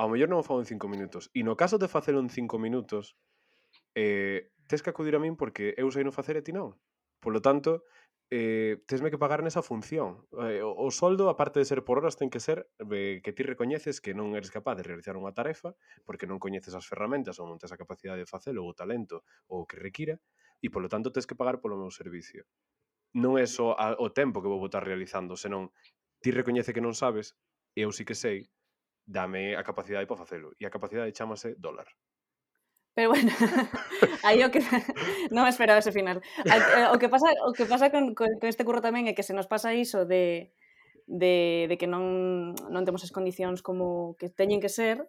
[0.00, 1.30] ao mellor non o falo en cinco minutos.
[1.30, 3.14] E no caso de facelo en cinco minutos,
[3.94, 6.74] eh, tes que acudir a min porque eu sei non facer e ti non.
[7.22, 7.86] Por lo tanto,
[8.30, 10.24] eh, tesme que pagar nesa función.
[10.40, 13.42] Eh, o, o soldo, aparte de ser por horas, ten que ser eh, que ti
[13.44, 15.76] recoñeces que non eres capaz de realizar unha tarefa
[16.08, 19.22] porque non coñeces as ferramentas ou non tes a capacidade de facelo ou o talento
[19.50, 20.16] ou o que requira
[20.64, 22.48] e, polo tanto, tes que pagar polo meu servicio.
[23.14, 25.70] Non é só a, o tempo que vou botar realizando, senón
[26.24, 27.36] ti recoñece que non sabes
[27.76, 28.48] e eu sí que sei,
[29.04, 30.56] dame a capacidade para facelo.
[30.56, 31.86] E a capacidade chamase dólar.
[32.94, 33.30] Pero bueno,
[34.22, 34.62] aí o que
[35.34, 36.22] non esperaba ese final.
[36.46, 39.26] Eh, o que pasa o que pasa con, con, con este curro tamén é que
[39.26, 40.54] se nos pasa iso de
[41.06, 45.04] de, de que non, non temos as condicións como que teñen que ser,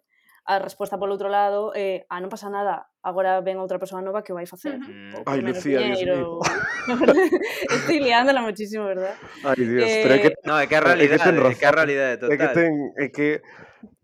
[0.46, 3.98] a resposta polo outro lado é eh, ah, non pasa nada, agora ven outra persoa
[3.98, 4.78] nova que o vai facer.
[4.78, 5.26] Mm.
[5.26, 5.82] Ai, Lucía.
[5.82, 6.38] Dios mío.
[7.76, 9.18] Estoy liándola muchísimo, verdad?
[9.42, 10.00] Ai, Dios, eh...
[10.06, 10.30] pero é eh, que...
[10.46, 12.30] No, é que a realidade, é que, ten é que a realidade total.
[12.30, 13.28] É que ten, é que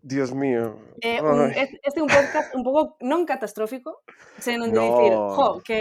[0.01, 0.79] Dios mío.
[1.01, 4.03] Eh, un, este é un podcast un pouco non catastrófico,
[4.39, 4.85] senón de no.
[4.87, 5.79] dicir, jo, que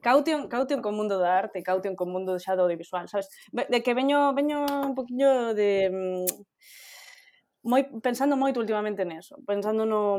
[0.00, 3.28] caution, caution con mundo da arte, caution con mundo xa do audiovisual, sabes?
[3.52, 6.26] De que veño, veño un poquillo de mm,
[7.64, 10.16] moi pensando moito últimamente neso, pensando no,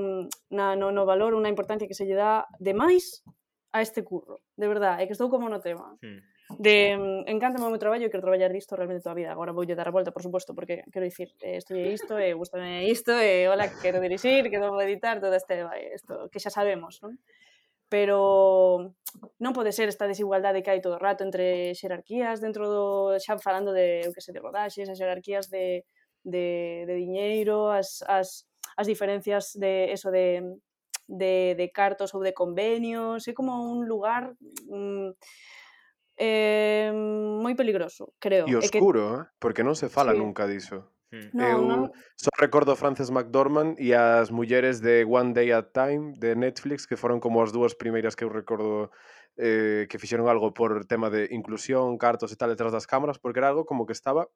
[0.54, 3.26] na, no, no valor, unha importancia que se lle dá de máis
[3.74, 5.98] a este curro, de verdade, é que estou como no tema.
[6.04, 6.22] Hmm
[6.60, 9.32] de mm, encántame o meu traballo e quero traballar disto realmente toda a vida.
[9.32, 12.34] Agora voulle dar a volta, por suposto, porque quero dicir, eh, estudiei isto, e eh,
[12.34, 16.50] gustame isto, e eh, hola, quero dirixir, quero editar, todo este, eh, isto que xa
[16.50, 17.20] sabemos, non?
[17.92, 18.96] Pero
[19.44, 22.86] non pode ser esta desigualdade que hai todo o rato entre xerarquías dentro do...
[23.20, 25.84] xa falando de, eu que sei, de rodaxes, as xerarquías de,
[26.24, 28.48] de, de diñeiro, as, as,
[28.80, 30.40] as diferencias de eso de,
[31.08, 34.34] de, de cartos ou de convenios, é como un lugar...
[34.72, 35.14] Mm,
[36.17, 38.47] eh, moi peligroso, creo.
[38.47, 39.21] E oscuro, é que...
[39.21, 39.24] eh?
[39.39, 40.19] porque non se fala sí.
[40.19, 40.91] nunca diso.
[41.12, 41.30] Mm.
[41.36, 41.82] No, Eu non...
[42.15, 46.95] só recordo Frances McDormand e as mulleres de One Day at Time de Netflix que
[46.95, 48.95] foron como as dúas primeiras que eu recordo
[49.36, 53.43] eh, que fixeron algo por tema de inclusión, cartos e tal detrás das cámaras, porque
[53.43, 54.32] era algo como que estaba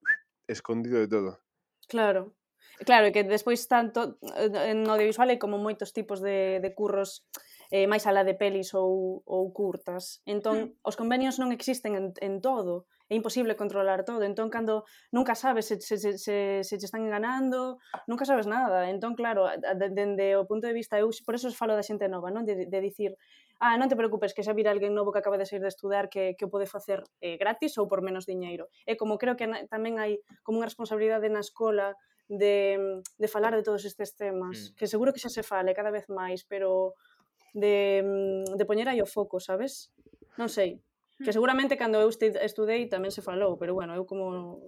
[0.51, 1.39] escondido de todo.
[1.87, 2.35] Claro.
[2.83, 7.23] Claro, e que despois tanto eh, no audiovisual hai como moitos tipos de, de curros
[7.71, 10.21] eh, máis alá de pelis ou, ou curtas.
[10.25, 10.87] Entón, mm.
[10.87, 14.23] os convenios non existen en, en todo, é imposible controlar todo.
[14.23, 18.89] Entón, cando nunca sabes se, se, se, se, se te están enganando, nunca sabes nada.
[18.89, 19.45] Entón, claro,
[19.93, 22.45] dende o punto de vista, eu por eso falo da xente nova, non?
[22.45, 23.13] De, de dicir,
[23.61, 26.09] ah, non te preocupes, que xa vir alguén novo que acaba de sair de estudar
[26.09, 28.73] que, que o pode facer eh, gratis ou por menos diñeiro.
[28.89, 31.93] E como creo que na, tamén hai como unha responsabilidade na escola
[32.25, 32.81] de,
[33.21, 34.81] de falar de todos estes temas, mm.
[34.81, 36.97] que seguro que xa se fale cada vez máis, pero
[37.55, 39.95] de, mm, de poñer aí o foco, sabes?
[40.35, 40.83] Non sei.
[41.23, 41.37] Que hmm.
[41.39, 44.59] seguramente cando eu estudei tamén se falou, pero bueno, eu como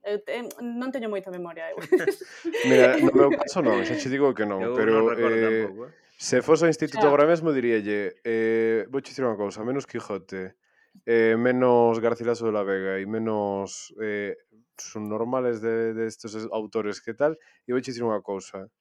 [0.00, 1.76] eu te, non teño moita memoria eu.
[2.68, 5.82] Mira, no meu caso non, xa che digo que non, eu pero non eh, tampouco,
[5.84, 5.92] eh?
[6.16, 7.12] se fose ao instituto xa.
[7.12, 10.56] agora mesmo diríalle, eh, vou dicir unha cousa, menos Quijote,
[11.04, 14.40] eh, menos Garcilaso de la Vega e menos eh,
[14.80, 17.36] son normales de, de estos autores que tal,
[17.68, 18.72] e vou dicir unha cousa,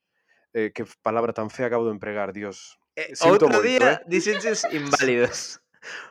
[0.56, 2.80] eh, que palabra tan fea acabo de empregar, Dios.
[2.98, 4.00] Eh, otro día, eh.
[4.08, 5.62] dixenches inválidos.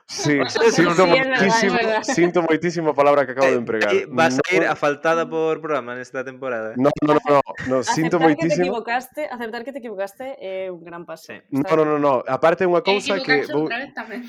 [0.07, 0.39] Sí,
[0.71, 3.91] sinto sí, moitísimo, sinto moitísimo a palabra que acabo de eh, empregar.
[3.93, 4.71] Eh, vas a ir no...
[4.71, 6.79] afaltada por programa nesta temporada.
[6.79, 8.71] No, no, no, no, no sinto moitísimo.
[8.71, 11.35] equivocaste, aceptar que te equivocaste é eh, un gran paso.
[11.35, 11.43] Sí.
[11.51, 13.67] No, no, no, no, aparte é unha cousa que vou...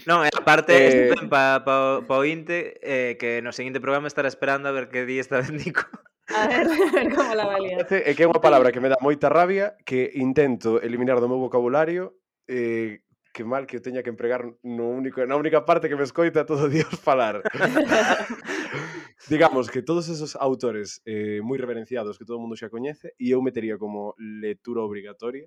[0.09, 1.29] Non, eh, aparte eh...
[1.29, 5.21] pa, pa, pa inte eh, que no seguinte programa estará esperando a ver que día
[5.21, 5.85] está bendico.
[6.33, 7.85] A ver, a ver como la valía.
[7.85, 11.37] É que é unha palabra que me dá moita rabia, que intento eliminar do meu
[11.37, 12.17] vocabulario
[12.47, 13.03] eh,
[13.37, 16.49] que mal que eu teña que empregar no único, na única parte que me escoita
[16.49, 17.45] todo Dios falar.
[19.29, 23.35] Digamos que todos esos autores eh, moi reverenciados que todo o mundo xa coñece e
[23.35, 25.45] eu metería como lectura obrigatoria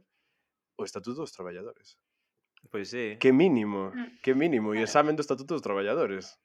[0.78, 1.98] o Estatuto dos Traballadores.
[2.70, 3.18] Pois sí.
[3.18, 4.22] Que mínimo, mm.
[4.22, 6.38] que mínimo, e examen do Estatuto dos Traballadores.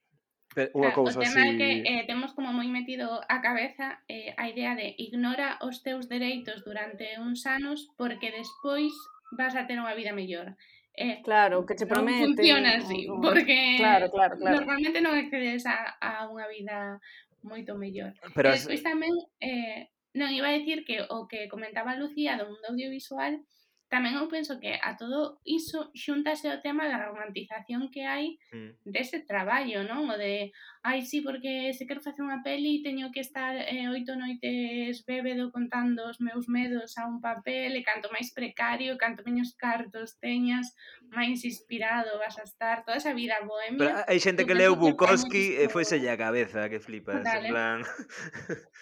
[0.50, 1.30] Pero, unha claro, cousa así...
[1.30, 1.54] O tema así...
[1.54, 5.86] é que eh, temos como moi metido a cabeza eh, a idea de ignora os
[5.86, 8.94] teus dereitos durante uns anos porque despois
[9.34, 10.54] vas a ter unha vida mellor.
[10.96, 12.24] Eh, claro, que che promete.
[12.24, 14.56] Non funciona así, porque claro, claro, claro.
[14.64, 17.02] normalmente non accedes a, a unha vida
[17.44, 18.16] moito mellor.
[18.32, 19.12] Pero e despois tamén,
[19.44, 23.44] eh, non, iba a decir que o que comentaba Lucía do mundo audiovisual,
[23.86, 28.82] Tamén eu penso que a todo iso xúntase o tema da romantización que hai mm.
[28.82, 30.10] dese traballo, non?
[30.10, 30.50] O de,
[30.82, 35.54] ai, sí, porque se quero facer unha peli teño que estar eh, oito noites bébedo
[35.54, 40.74] contando os meus medos a un papel e canto máis precario, canto menos cartos teñas,
[41.14, 43.80] máis inspirado vas a estar toda esa vida bohemia.
[43.80, 47.48] Pero hai xente que leu Bukowski e foi selle a cabeza, que flipas, Dale.
[47.48, 47.80] en plan...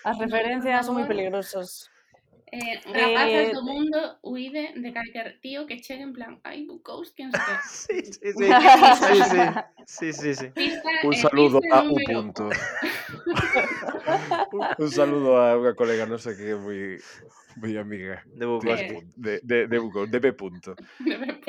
[0.08, 1.93] As referencias son moi peligrosas.
[2.54, 7.12] Eh, rapazas eh, do mundo huide de calquer tío que chegue en plan, ai, bucous,
[7.18, 8.32] quen non sei sí, sí, sí.
[8.46, 8.46] sí,
[9.26, 9.42] sí,
[9.89, 10.54] sí, sí, sí.
[10.54, 12.13] Pista, eh, un saludo eh, a un número.
[12.13, 12.54] punto.
[14.78, 17.02] un, saludo a unha colega non sei que é moi
[17.58, 20.78] moi amiga de Bucous, de, de, de, de, Bucous, de B punto.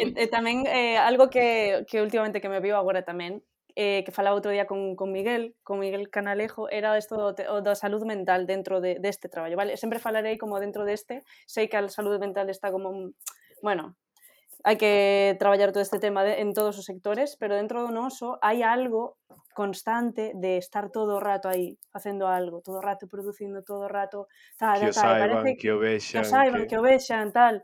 [0.01, 3.45] E, e tamén eh, algo que, que últimamente que me viu agora tamén
[3.77, 7.59] eh, que falaba outro día con, con Miguel, con Miguel Canalejo, era isto do, o
[7.61, 9.77] da salud mental dentro de, deste traballo, vale?
[9.77, 13.13] Sempre falarei como dentro deste, sei que a salud mental está como,
[13.63, 13.99] bueno,
[14.65, 18.41] hai que traballar todo este tema de, en todos os sectores, pero dentro do noso
[18.41, 19.21] hai algo
[19.53, 23.93] constante de estar todo o rato aí facendo algo, todo o rato producindo, todo o
[23.93, 26.83] rato tal, Que o tal, saiban, parece que o que vexan, o saiban, que o
[26.83, 27.61] vexan, tal.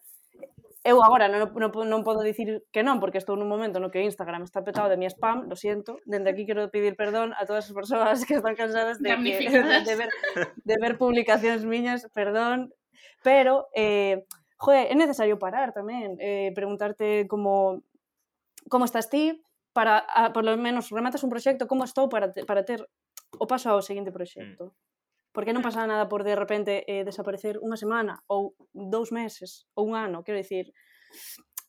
[0.83, 4.01] eu agora non, non, non podo dicir que non, porque estou nun momento no que
[4.01, 7.69] Instagram está petado de mi spam, lo siento, dende aquí quero pedir perdón a todas
[7.69, 9.37] as persoas que están cansadas de, que,
[9.89, 12.73] de, ver, de ver publicacións miñas, perdón,
[13.21, 14.25] pero, eh,
[14.57, 17.85] joe, é necesario parar tamén, eh, preguntarte como,
[18.73, 19.37] como estás ti,
[19.77, 22.89] para, a, por lo menos, rematas un proxecto, como estou para, te, para ter
[23.37, 24.17] o paso ao seguinte mm.
[24.17, 24.65] proxecto.
[24.73, 24.90] Mm
[25.33, 25.67] porque non mm.
[25.67, 30.27] pasa nada por de repente eh, desaparecer unha semana ou dous meses ou un ano,
[30.27, 30.75] quero dicir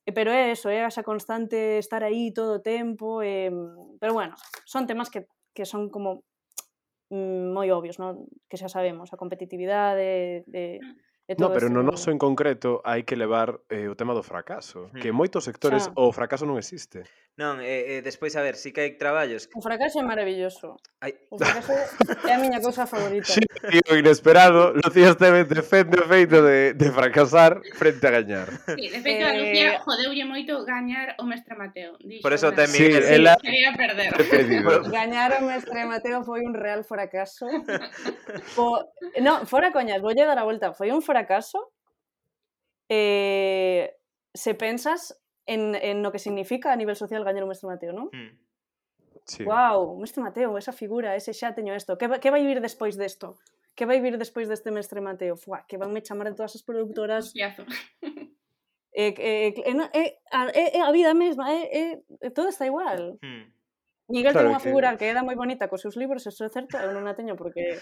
[0.06, 3.54] eh, pero é eso, é esa constante estar aí todo o tempo eh,
[4.02, 4.34] pero bueno,
[4.66, 6.26] son temas que, que son como
[7.14, 8.26] mm, moi obvios, non?
[8.50, 10.80] que xa sabemos, a competitividade de, de
[11.32, 14.20] E todo no, pero no noso en concreto hai que levar eh, o tema do
[14.20, 15.00] fracaso, mm.
[15.00, 15.22] que en hmm.
[15.24, 15.96] moitos sectores Xa.
[15.96, 17.08] o fracaso non existe.
[17.40, 19.48] Non, eh, eh, despois a ver, si sí que hai traballos.
[19.48, 19.56] Que...
[19.56, 20.76] O fracaso é maravilloso.
[21.00, 21.16] Ai.
[21.32, 21.72] O fracaso
[22.28, 23.32] é a miña cousa favorita.
[23.62, 28.50] Sí, tío, inesperado, Lucía Esteves defende o feito de, de fracasar frente a gañar.
[28.74, 29.30] Sí, de feito, eh...
[29.30, 31.94] a Lucía jodeulle moito gañar o mestre Mateo.
[32.02, 33.38] Dixo, Por eso ten sí, que ela...
[33.38, 34.12] quería perder.
[34.90, 37.48] Gañar o mestre Mateo foi un real fracaso.
[38.58, 38.82] Po...
[39.22, 41.21] No, fora coñas, voulle dar a volta, foi un fracaso
[42.90, 43.96] eh,
[44.34, 48.10] se pensas en, en no que significa a nivel social gañar o mestre Mateo, non?
[48.14, 48.34] Mm.
[49.26, 49.44] Sí.
[49.46, 51.98] Wow, mestre Mateo, esa figura, ese xa teño isto.
[51.98, 53.38] Que, va- que vai vir despois desto?
[53.78, 55.38] Que vai vir despois deste mestre Mateo?
[55.38, 57.64] Fuá, que vanme chamar de todas as productoras Piazo.
[58.92, 62.50] eh, eh, eh, no, eh, a, eh, eh, a vida mesma, eh, eh, eh, todo
[62.50, 63.18] está igual.
[63.22, 63.48] Mm.
[64.12, 66.52] Miguel Claro ten unha que- figura que era moi bonita cos seus libros, eso é
[66.52, 67.80] certo, eu non a teño porque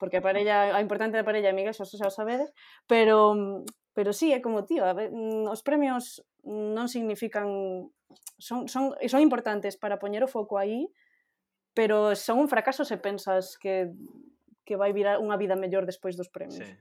[0.00, 2.50] porque a parella, a importante da parella amiga, xa, xa o sabedes,
[2.86, 3.34] pero
[3.92, 7.90] pero sí, é como, tío, a ver, mm, os premios non significan
[8.38, 10.86] son, son, son importantes para poñer o foco aí,
[11.74, 13.90] pero son un fracaso se pensas que
[14.68, 16.60] que vai virar unha vida mellor despois dos premios.
[16.60, 16.76] Sí.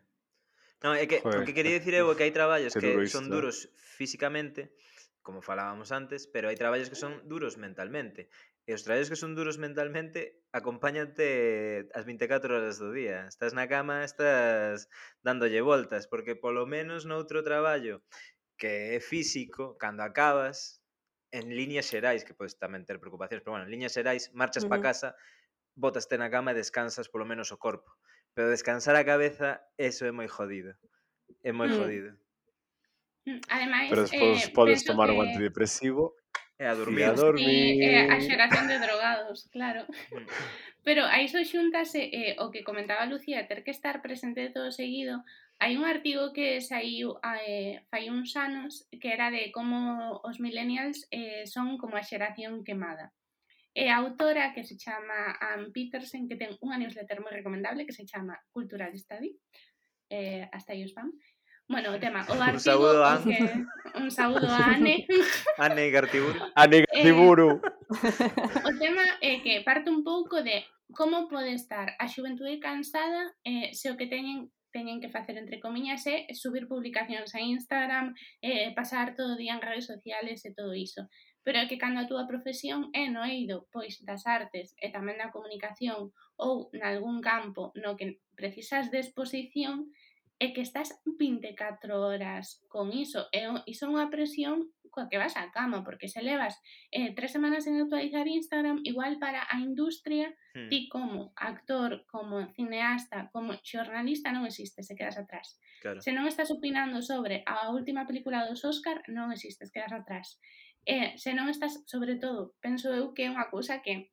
[0.83, 1.41] No, é que Joder.
[1.41, 4.75] o que quería eh, dicir eu é que hai traballos que duro son duros físicamente,
[5.23, 8.27] como falábamos antes, pero hai traballos que son duros mentalmente.
[8.67, 13.23] E os traballos que son duros mentalmente acompáñate as 24 horas do día.
[13.31, 14.91] Estás na cama, estás
[15.23, 18.03] dándolle voltas, porque polo menos noutro traballo
[18.59, 20.83] que é físico, cando acabas,
[21.31, 24.67] en líneas xerais, que podes tamén ter preocupacións, pero bueno, en líneas xerais, marchas uh
[24.67, 24.75] -huh.
[24.75, 25.15] pa casa,
[25.79, 27.95] botaste na cama e descansas polo menos o corpo.
[28.35, 30.75] Pero descansar a cabeza, eso é moi jodido.
[31.39, 31.77] É moi mm.
[31.79, 32.11] jodido.
[33.23, 35.15] Mm, ademais, pero despois eh, podes tomar que...
[35.15, 36.15] un antidepresivo
[36.59, 37.01] E a dormir.
[37.01, 37.45] E a, dormir.
[37.45, 39.85] Sí, eh, a xeración de drogados, claro.
[40.87, 45.21] Pero a iso xuntase eh, o que comentaba Lucía, ter que estar presente todo seguido.
[45.61, 51.05] Hai un artigo que saiu eh, fai uns anos que era de como os millennials
[51.13, 53.13] eh, son como a xeración quemada.
[53.77, 57.93] E a autora que se chama Ann Petersen que ten unha newsletter moi recomendable que
[57.93, 59.37] se chama Cultural Study.
[60.09, 61.13] Eh, hasta aí os van
[61.67, 63.37] Bueno, o tema, o artigo, un saúdo a Anne.
[63.37, 65.05] Que, un saúdo a Anne.
[65.57, 66.39] Anne Gartiburu.
[66.55, 67.59] Ane eh, Gartiburu.
[67.59, 70.63] Eh, o tema é que parte un pouco de
[70.95, 75.59] como pode estar a xuventude cansada eh, se o que teñen teñen que facer entre
[75.59, 80.55] comiñas é subir publicacións a Instagram, eh, pasar todo o día en redes sociales e
[80.55, 81.07] todo iso.
[81.43, 85.19] Pero é que cando a túa profesión é no eido, pois das artes e tamén
[85.19, 89.91] da comunicación ou nalgún campo no que precisas de exposición,
[90.39, 95.37] é que estás 24 horas con iso, e iso é unha presión coa que vas
[95.37, 96.57] á cama, porque se levas
[96.89, 100.69] eh, tres semanas en actualizar Instagram, igual para a industria, hmm.
[100.69, 105.61] ti como actor, como cineasta, como xornalista non existes, se quedas atrás.
[105.85, 106.01] Claro.
[106.01, 110.41] Se non estás opinando sobre a última película dos Oscar, non existes, quedas atrás.
[110.89, 114.09] Eh, se non estás, sobre todo, penso eu que é unha cousa que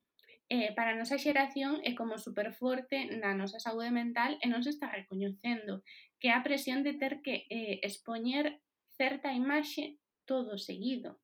[0.53, 4.61] eh, para a nosa xeración é como super forte na nosa saúde mental e non
[4.61, 5.81] se está recoñecendo
[6.25, 8.57] que é a presión de ter que eh, expoñer
[8.97, 11.21] certa imaxe todo seguido.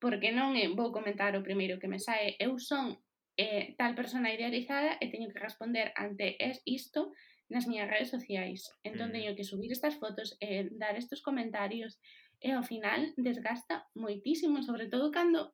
[0.00, 2.96] Porque non é, vou comentar o primeiro que me sae, eu son
[3.36, 7.12] eh, tal persona idealizada e teño que responder ante es isto
[7.52, 8.72] nas miñas redes sociais.
[8.88, 12.00] Entón teño que subir estas fotos, eh, dar estes comentarios
[12.40, 15.52] e ao final desgasta moitísimo, sobre todo cando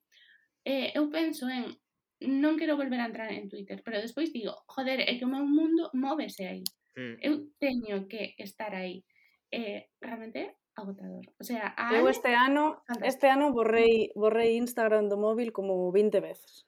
[0.63, 1.75] eh, eu penso en
[2.23, 5.43] non quero volver a entrar en Twitter, pero despois digo, joder, é que o meu
[5.43, 6.63] mundo móvese aí
[6.99, 7.23] mm.
[7.23, 9.07] eu teño que estar aí.
[9.55, 11.25] Eh, realmente agotador.
[11.39, 13.07] O sea, a eu este ano, fantástico.
[13.07, 16.67] este ano borrei, borrei Instagram do móvil como 20 veces.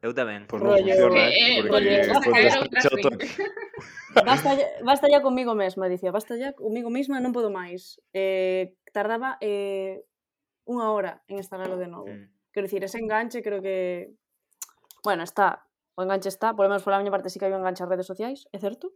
[0.00, 0.48] Eu tamén.
[0.48, 3.28] Pois non funciona, eh, eh, porque eh, porque escucha o toque.
[4.10, 4.50] Basta,
[4.82, 8.00] basta ya comigo mesma, dicía, basta ya comigo mesma, non podo máis.
[8.16, 10.02] Eh, tardaba eh,
[10.66, 12.10] unha hora en instalarlo de novo.
[12.10, 12.26] Mm.
[12.50, 14.10] Quero dicir, ese enganche creo que...
[15.04, 17.62] Bueno, está, o enganche está, por lo menos pola miña parte sí que hai un
[17.62, 18.90] enganche ás redes sociais, é certo?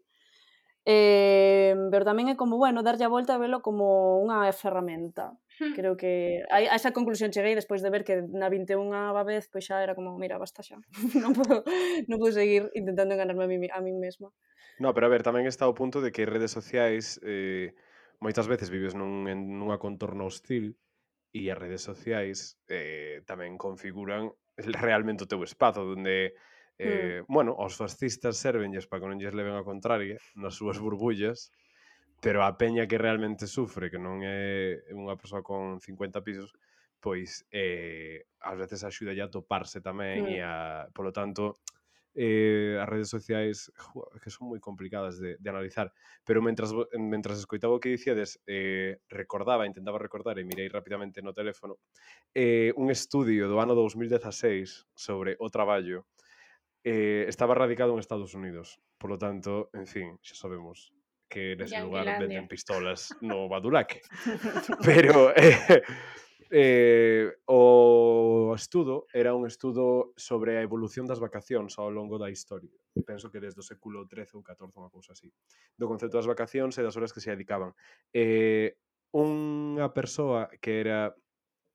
[0.84, 5.32] Eh, pero tamén é como, bueno, darlle a volta a velo como unha ferramenta.
[5.56, 5.72] Hmm.
[5.72, 9.48] Creo que a, a esa conclusión cheguei despois de ver que na 21 a vez
[9.48, 10.76] pois xa era como, mira, basta xa.
[11.24, 11.64] non podo,
[12.04, 14.28] non podo seguir intentando ganarme a mí, a mí mesma.
[14.76, 17.72] No, pero a ver, tamén está o punto de que redes sociais eh,
[18.20, 20.76] moitas veces vives nun, en nunha contorno hostil
[21.32, 24.36] e as redes sociais eh, tamén configuran
[24.84, 26.36] realmente o teu espazo, onde
[26.78, 26.82] Mm.
[26.82, 27.32] Eh, mm.
[27.32, 31.54] Bueno, aos fascistas servenlles para que non lles leven a contraria nas súas burbullas,
[32.18, 36.50] pero a peña que realmente sufre, que non é unha persoa con 50 pisos,
[36.98, 40.34] pois eh, ás veces axuda a toparse tamén mm.
[40.34, 41.60] e a, polo tanto,
[42.14, 45.90] eh, as redes sociais jo, que son moi complicadas de, de analizar
[46.22, 51.34] pero mentras, mentras escoitaba o que dicíades eh, recordaba, intentaba recordar e mirei rapidamente no
[51.34, 51.82] teléfono
[52.30, 56.06] eh, un estudio do ano 2016 sobre o traballo
[56.84, 58.80] eh, estaba radicado en Estados Unidos.
[58.98, 60.92] Por lo tanto, en fin, xa sabemos
[61.26, 64.04] que nese lugar venden pistolas no Badulaque.
[64.86, 65.82] Pero eh,
[66.52, 72.76] eh, o estudo era un estudo sobre a evolución das vacacións ao longo da historia.
[73.02, 75.32] Penso que desde o século XIII ou XIV, unha cousa así.
[75.74, 77.74] Do concepto das vacacións e das horas que se dedicaban.
[78.12, 78.76] Eh,
[79.10, 81.16] unha persoa que era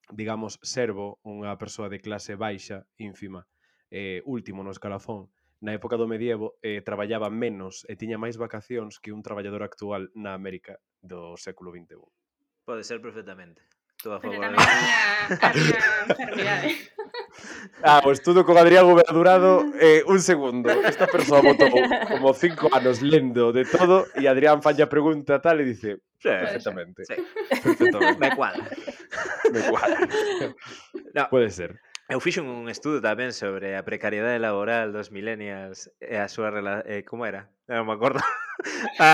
[0.10, 3.45] digamos, servo, unha persoa de clase baixa, ínfima,
[3.92, 5.30] eh, último no escalafón
[5.60, 10.08] na época do medievo eh, traballaba menos e tiña máis vacacións que un traballador actual
[10.16, 12.00] na América do século XXI.
[12.64, 13.66] Pode ser perfectamente.
[14.00, 14.40] Estou a favor.
[14.40, 16.70] Pero tamén había, había enfermidade.
[17.84, 20.68] Ah, pois o estudo con Adrián Gobernadurado, eh, un segundo.
[20.68, 21.72] Esta persoa botou
[22.12, 27.08] como cinco anos lendo de todo e Adrián falla pregunta tal e dice sí, perfectamente.
[27.08, 27.16] Sí.
[27.64, 28.20] perfectamente.
[28.20, 28.66] Me cuadra.
[29.54, 30.00] Me cuadra.
[31.16, 31.24] No.
[31.32, 31.80] Puede ser.
[32.10, 36.82] Eu fixo un estudo tamén sobre a precariedade laboral dos millennials e a súa rela...
[36.89, 37.53] Eh, como era?
[37.70, 38.18] Ah, non me acordo.
[38.97, 39.14] a,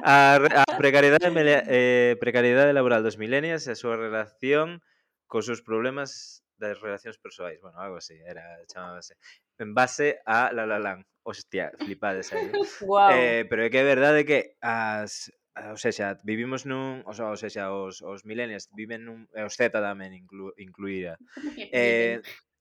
[0.00, 1.28] a, a precariedade,
[1.68, 4.80] eh, precariedade laboral dos millennials e a súa relación
[5.28, 7.60] cos seus problemas das relacións persoais.
[7.60, 9.20] Bueno, algo así, era chamábase.
[9.60, 11.04] En base a La La Land.
[11.20, 12.48] Hostia, flipades aí.
[12.88, 13.12] wow.
[13.12, 17.36] eh, pero é que é verdade que as o sea, vivimos nun, o sea, o
[17.38, 21.14] sea, os, os millennials viven nun, e os Z tamén inclu, incluída.
[21.70, 22.18] eh,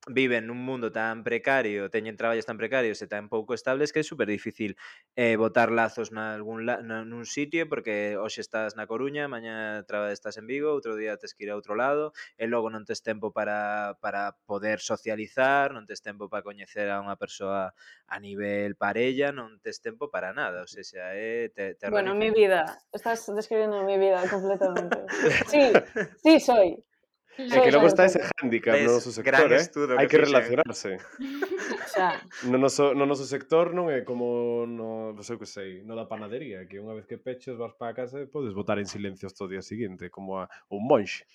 [0.08, 4.06] viven nun mundo tan precario, teñen traballos tan precarios e tan pouco estables que é
[4.06, 4.76] super difícil
[5.16, 9.80] eh, botar lazos na algún la, na, nun sitio porque hoxe estás na Coruña, mañá
[9.88, 12.84] traba estás en Vigo, outro día tes que ir a outro lado e logo non
[12.84, 17.72] tes tempo para, para poder socializar, non tes tempo para coñecer a unha persoa
[18.12, 22.28] a nivel parella, non tes tempo para nada, o sea, é te, te Bueno, mi
[22.28, 25.08] vida, estás describindo mi vida completamente.
[25.48, 25.72] sí,
[26.20, 26.84] sí soy.
[27.58, 29.66] É que logo está ese hándicap no noso sector, eh?
[29.98, 30.98] Hai que, relacionarse.
[31.94, 32.22] Xa.
[32.46, 36.06] No noso, no noso sector non é como no, non sei que sei, no da
[36.06, 39.46] panadería, que unha vez que peches vas para casa e podes votar en silencio hasta
[39.46, 41.26] o día seguinte, como a un monxe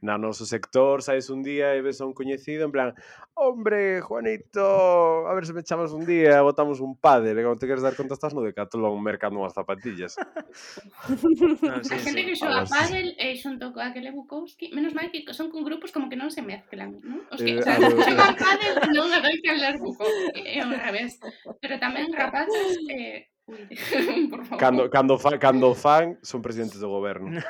[0.00, 2.94] na noso sector, saes un día e ves a un coñecido en plan,
[3.32, 7.66] hombre, Juanito, a ver se me chamas un día, botamos un pádel, e cando te
[7.66, 10.16] queres dar conta estás no Decathlon mercando unhas zapatillas.
[11.64, 12.26] no, sí, a xente sí.
[12.28, 16.08] que xoga pádel e xunto coa que Bukowski, menos mal que son con grupos como
[16.08, 17.24] que non se mezclan, non?
[17.32, 21.20] Os que eh, xa, o sea, pádel non adoitan lar Bukowski, é eh, ao revés.
[21.60, 23.32] Pero tamén rapaces, eh,
[24.58, 27.30] cando, cando, fa, cando fan son presidentes do goberno.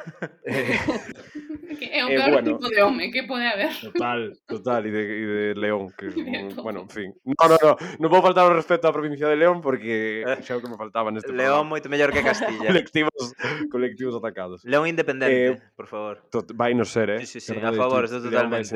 [1.81, 3.73] Eh, é o peor eh, bueno, tipo de home que pode haber?
[3.81, 7.11] Total, total, e de, e de León que, de bueno, en fin.
[7.25, 10.41] No, no, no, non vou faltar o respeto á provincia de León porque eh.
[10.41, 11.77] xa o que me faltaba neste León programa.
[11.77, 12.71] moito mellor que Castilla.
[12.71, 13.35] Colectivos,
[13.69, 14.65] colectivos atacados.
[14.65, 16.25] León independente, eh, por favor.
[16.33, 17.21] tot, vai no ser, eh?
[17.27, 18.73] Sí, sí, sí, a favor, estou totalmente.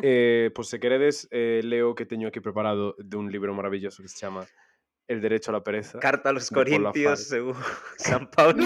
[0.00, 4.00] eh, pois pues, se queredes eh, leo que teño aquí preparado de un libro maravilloso
[4.00, 4.48] que se chama
[5.08, 5.98] el derecho a la pereza.
[5.98, 7.56] Carta a los Corintios, según
[7.96, 8.64] San Pablo.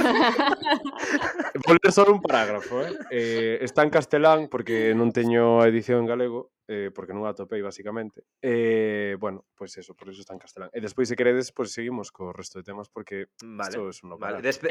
[1.65, 2.93] Vou ler só un parágrafo, eh?
[3.11, 3.59] eh?
[3.63, 7.65] Está en castelán, porque non teño a edición en galego, eh, porque non a topei,
[7.65, 8.29] basicamente.
[8.45, 10.69] Eh, bueno, pois pues eso, por eso está en castelán.
[10.77, 13.73] E despois, se queredes, pois pues seguimos co resto de temas, porque vale.
[13.73, 14.45] isto é un vale.
[14.45, 14.69] Despe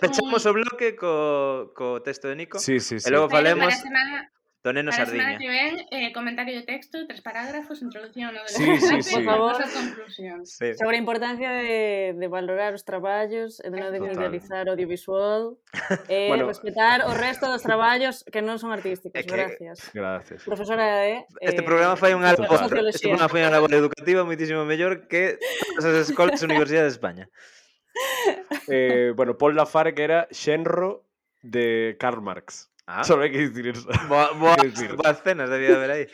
[0.00, 0.50] Pechamos como...
[0.50, 2.58] o bloque co, co texto de Nico.
[2.58, 3.06] Sí, sí, sí.
[3.06, 3.68] E logo falemos...
[3.68, 5.38] Pero para Donenos Para Sardiña.
[5.38, 8.32] que ven, eh, comentario de texto, tres parágrafos, introducción.
[8.32, 8.40] ¿no?
[8.46, 9.14] Sí, sí, sí.
[9.16, 10.46] Por favor, conclusión.
[10.46, 10.74] Sí.
[10.74, 15.58] Sobre a importancia de, de valorar os traballos e de non idealizar o audiovisual
[16.06, 19.18] e eh, bueno, respetar o resto dos traballos que non son artísticos.
[19.18, 19.90] Que, gracias.
[19.90, 20.46] Gracias.
[20.46, 21.10] Profesora.
[21.10, 25.10] Eh, este eh, programa foi unha labor, este programa foi unha labor educativa moitísimo mellor
[25.10, 25.42] que
[25.74, 27.26] todas as escolas e universidades de España.
[28.70, 31.02] Eh, bueno, Paul Lafargue era xenro
[31.42, 32.71] de Karl Marx.
[32.86, 33.04] Ah.
[33.04, 33.86] Solo hai que dicir eso.
[34.10, 34.56] Boa, boa,
[34.98, 36.06] boas cenas debía haber aí.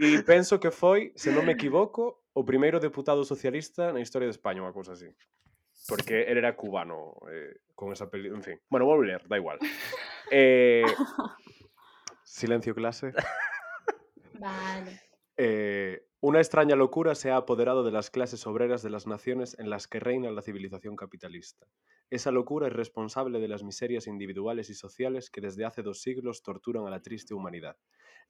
[0.00, 4.36] E penso que foi, se non me equivoco, o primeiro deputado socialista na historia de
[4.36, 5.08] España, unha cousa así.
[5.88, 8.28] Porque él era cubano, eh, con esa peli...
[8.28, 8.60] En fin.
[8.68, 9.56] Bueno, vou ler, da igual.
[10.28, 10.82] Eh...
[12.24, 13.14] Silencio clase.
[14.34, 15.05] Vale.
[15.38, 19.68] Eh, una extraña locura se ha apoderado de las clases obreras de las naciones en
[19.68, 21.66] las que reina la civilización capitalista.
[22.08, 26.42] Esa locura es responsable de las miserias individuales y sociales que desde hace dos siglos
[26.42, 27.76] torturan a la triste humanidad.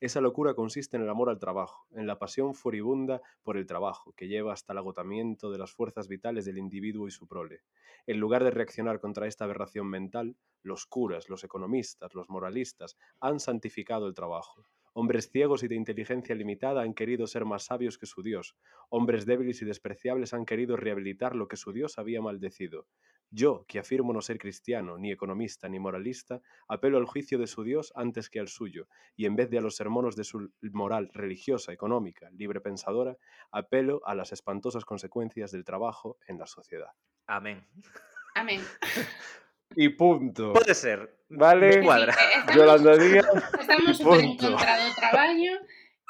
[0.01, 4.13] Esa locura consiste en el amor al trabajo, en la pasión furibunda por el trabajo,
[4.17, 7.63] que lleva hasta el agotamiento de las fuerzas vitales del individuo y su prole.
[8.07, 13.39] En lugar de reaccionar contra esta aberración mental, los curas, los economistas, los moralistas han
[13.39, 14.67] santificado el trabajo.
[14.99, 18.57] Hombres ciegos y de inteligencia limitada han querido ser más sabios que su Dios.
[18.89, 22.87] Hombres débiles y despreciables han querido rehabilitar lo que su Dios había maldecido.
[23.31, 27.63] Yo, que afirmo no ser cristiano, ni economista, ni moralista, apelo al juicio de su
[27.63, 31.11] Dios antes que al suyo, y en vez de a los sermones de su moral
[31.13, 33.19] religiosa, económica, libre pensadora,
[33.53, 36.93] apelo a las espantosas consecuencias del trabajo en la sociedad.
[37.27, 37.67] Amén.
[38.35, 38.63] Amén.
[39.75, 40.53] Y punto.
[40.53, 41.17] Pode ser.
[41.29, 41.83] Vale.
[41.83, 42.13] Cuadra.
[42.13, 43.27] Estamos, Yolanda Díaz.
[43.61, 45.55] Estamos super en contra do traballo,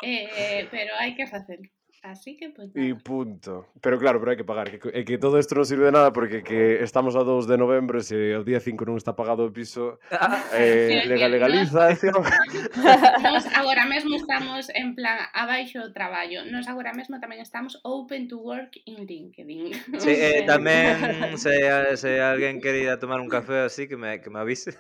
[0.03, 1.65] eh, pero hai que facelo.
[2.07, 2.87] Así que pues nada.
[2.87, 3.67] E punto.
[3.83, 6.47] Pero claro, pero hai que pagar, que, que todo isto non sirve de nada porque
[6.47, 9.51] que estamos a 2 de novembro, e se o día 5 non está pagado o
[9.51, 9.99] piso,
[10.55, 11.91] eh, legal, legaliza.
[13.27, 16.47] Nós agora mesmo estamos en plan abaixo o traballo.
[16.47, 19.99] Nós agora mesmo tamén estamos open to work in LinkedIn.
[19.99, 21.59] Sí, eh, tamén se,
[21.99, 24.79] se alguén querida tomar un café así que me, que me avise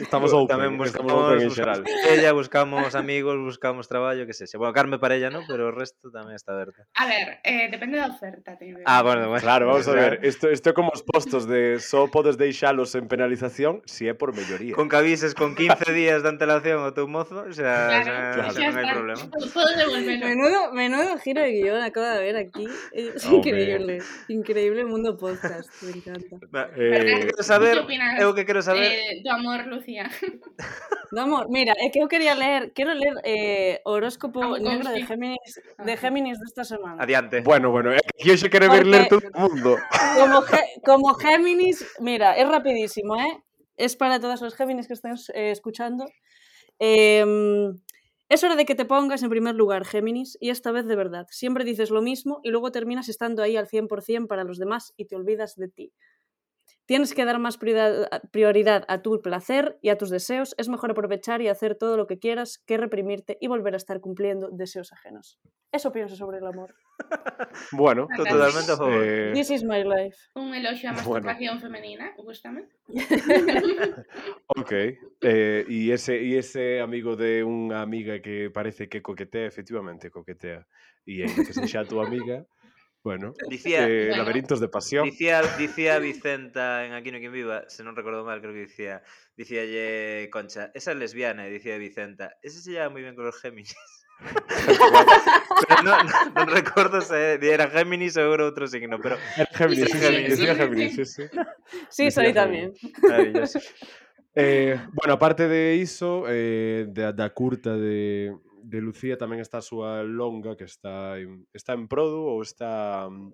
[0.00, 1.80] estamos open, tamén buscamos, estamos open en xeral.
[2.08, 4.58] Ella, buscamos amigos, buscamos traballo, que sexa.
[4.58, 5.44] Bueno, Carme Parella, non?
[5.44, 6.86] Pero o resto tamén está aberta.
[6.94, 8.78] A ver, eh, depende da oferta, tío.
[8.86, 9.42] Ah, bueno, bueno.
[9.42, 10.24] Claro, vamos a ver.
[10.24, 14.30] Isto isto como os postos de só podes deixalos en penalización se si é por
[14.32, 14.74] melloría.
[14.74, 18.16] Con que avises con 15 días de antelación o teu mozo, o sea, claro, xa,
[18.32, 18.52] claro.
[18.54, 19.24] xa, non hai problema.
[20.26, 22.66] Menudo, menudo giro de guión acabo de ver aquí.
[22.92, 23.98] Es oh, increíble.
[23.98, 24.06] Man.
[24.28, 26.36] Increíble mundo podcast, me encanta.
[26.76, 27.82] Eh, eh, saber,
[28.20, 30.10] eu que quero saber eh, do amor, Lucía.
[31.12, 35.06] No, amor, mira, é que eu quería ler, quero ler eh, horóscopo Ah, negro de.
[35.06, 37.02] Géminis, de Géminis desta semana.
[37.02, 37.40] adiante.
[37.42, 39.76] Bueno, bueno, é que hoxe quere ver Porque- ler todo o mundo.
[40.18, 40.38] Como,
[40.84, 43.42] como Géminis, mira, es rapidísimo, ¿eh?
[43.76, 46.04] Es para todos los Géminis que estén eh, escuchando.
[46.78, 47.24] Eh,
[48.28, 51.28] Es hora de que te pongas en primer lugar, Géminis, y esta vez de verdad.
[51.30, 55.04] Siempre dices lo mismo y luego terminas estando ahí al 100% para los demás y
[55.06, 55.92] te olvidas de ti.
[56.86, 60.54] Tienes que dar más prioridad a tu placer y a tus deseos.
[60.56, 64.00] Es mejor aprovechar y hacer todo lo que quieras que reprimirte y volver a estar
[64.00, 65.38] cumpliendo deseos ajenos.
[65.72, 66.74] Eso pienso sobre el amor.
[67.72, 69.02] Bueno, Totalmente a favor.
[69.04, 70.16] eh, This is my life.
[70.34, 71.26] Un elogio a Bueno.
[71.26, 72.68] masturbación femenina, gústame.
[74.56, 74.72] ok.
[74.72, 80.64] Eh, e ese, e ese amigo de unha amiga que parece que coquetea, efectivamente coquetea.
[81.04, 82.46] E en que a túa amiga,
[83.06, 84.26] bueno, Dicía, eh, Bueno.
[84.26, 85.06] laberintos de pasión.
[85.06, 89.06] dicía, dicía Vicenta en Aquí no quien viva, se non recordo mal, creo que dicía,
[89.38, 93.38] dicíalle Concha, esa é lesbiana, e dicía Vicenta, ese se lleva moi ben con los
[93.38, 93.78] Géminis.
[95.68, 99.86] pero non, non, non recordo se era Géminis ou era outro signo, pero Era Géminis,
[99.86, 100.30] sí, sí, Géminis.
[100.34, 101.24] decía Géminis, sí, sí.
[101.92, 102.72] Sí, Decía soy tamén.
[103.06, 103.60] maravilloso.
[104.36, 109.66] Eh, bueno, aparte de iso, eh, da, da curta de, de Lucía tamén está a
[109.66, 113.32] súa longa que está en, está en Prodo ou está mm,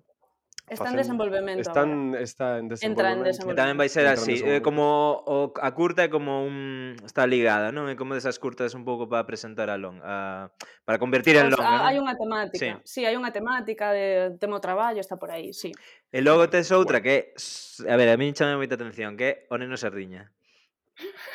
[0.63, 1.61] Está en desenvolvemento.
[1.61, 2.85] Están, está en desenvolvemento.
[2.87, 3.51] Entra en desenvolvemento.
[3.51, 7.75] E tamén vai ser así, eh, como o, a curta é como un está ligada,
[7.75, 7.91] non?
[7.91, 10.55] É como desas curtas un pouco para presentar a long, a,
[10.87, 11.67] para convertir en pues, long.
[11.67, 11.75] ¿eh?
[11.83, 12.79] Ah, hai unha temática.
[12.79, 12.79] Sí.
[12.87, 15.75] sí, hai unha temática de temo traballo, está por aí, sí.
[16.15, 17.35] E logo tes outra que,
[17.83, 20.31] a ver, a mí chame moita atención, que é O neno sardiña.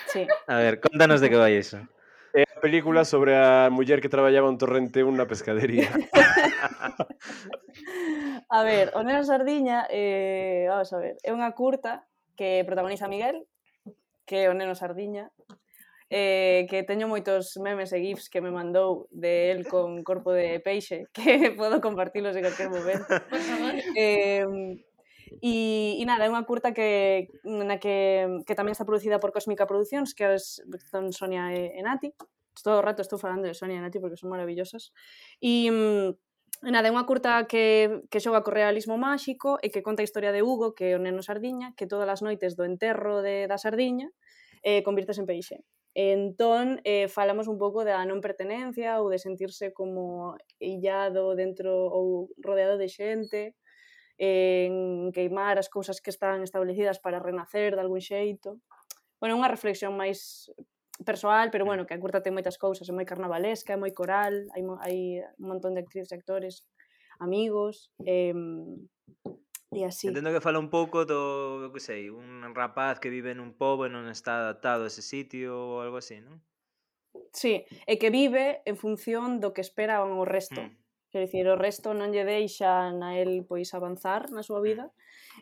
[0.09, 0.27] Sí.
[0.47, 1.79] A ver, contanos de que vai iso.
[2.33, 5.89] É a película sobre a muller que traballaba un torrente unha pescadería.
[8.49, 12.05] a ver, o Neno Sardiña, eh, vamos a ver, é unha curta
[12.37, 13.49] que protagoniza Miguel,
[14.29, 15.33] que é o Neno Sardiña,
[16.13, 20.61] eh, que teño moitos memes e gifs que me mandou de el con corpo de
[20.61, 23.13] peixe que podo compartilos en calquer momento.
[23.29, 23.75] Por favor.
[23.97, 24.45] Eh,
[25.43, 29.69] E, e nada, é unha curta que, na que, que tamén está producida por Cósmica
[29.69, 32.15] Produccións, que es, son Sonia e, e Nati.
[32.59, 34.91] Todo o rato estou falando de Sonia e Nati porque son maravillosas.
[35.39, 36.09] E, mm,
[36.73, 40.35] nada, é unha curta que, que xoga co realismo máxico e que conta a historia
[40.35, 43.61] de Hugo, que é o neno sardiña, que todas as noites do enterro de, da
[43.61, 44.11] sardiña
[44.67, 45.63] eh, convirtes en peixe.
[45.95, 52.31] Entón, eh, falamos un pouco da non pertenencia ou de sentirse como illado dentro ou
[52.39, 53.59] rodeado de xente
[54.19, 58.59] en queimar as cousas que están establecidas para renacer de algún xeito.
[59.23, 60.51] Bueno, unha reflexión máis
[61.07, 64.51] persoal, pero bueno, que a curta ten moitas cousas, é moi carnavalesca, é moi coral,
[64.55, 66.67] hai, mo, hai un montón de actrices e actores,
[67.23, 68.35] amigos, eh,
[69.71, 70.11] e así.
[70.11, 73.93] Entendo que fala un pouco do, que sei, un rapaz que vive nun pobo e
[73.93, 76.43] non está adaptado a ese sitio ou algo así, non?
[77.31, 80.67] Sí, e que vive en función do que esperan o resto.
[80.67, 80.88] Mm.
[81.09, 84.93] Quer dicir, o resto non lle deixa a el pois avanzar na súa vida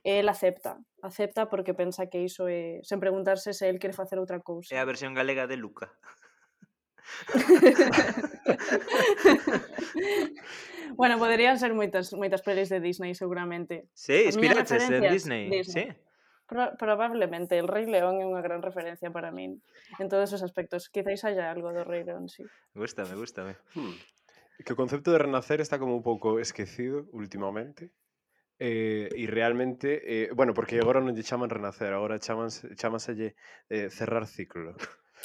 [0.07, 0.79] e el acepta.
[1.03, 2.79] Acepta porque pensa que iso é...
[2.87, 4.71] sen preguntarse se el quere facer outra cousa.
[4.71, 5.91] É a versión galega de Luca.
[10.97, 13.89] bueno, poderían ser moitas moitas pelis de Disney seguramente.
[13.95, 15.65] Sí, inspiraches en Disney, Disney.
[15.65, 15.89] sí.
[16.47, 19.59] Pro probablemente el Rei León é unha gran referencia para min
[19.99, 20.87] en todos os aspectos.
[20.95, 22.47] Quizáis haya algo do Rei León, sí.
[22.71, 23.59] Gústame, gústame.
[23.75, 23.99] Hmm
[24.65, 27.93] que o concepto de renacer está como un pouco esquecido últimamente.
[28.59, 33.37] Eh, e realmente, eh, bueno, porque agora non lle chaman renacer, agora chamanse, chamaselle
[33.69, 34.73] eh, cerrar ciclo.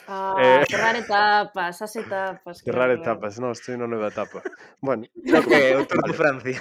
[0.08, 2.60] Ah, eh, cerrar etapas, as etapas.
[2.60, 3.00] Cerrar claro.
[3.00, 4.44] etapas, non, estou na nova etapa.
[4.84, 6.60] bueno, creo que o Tour de Francia.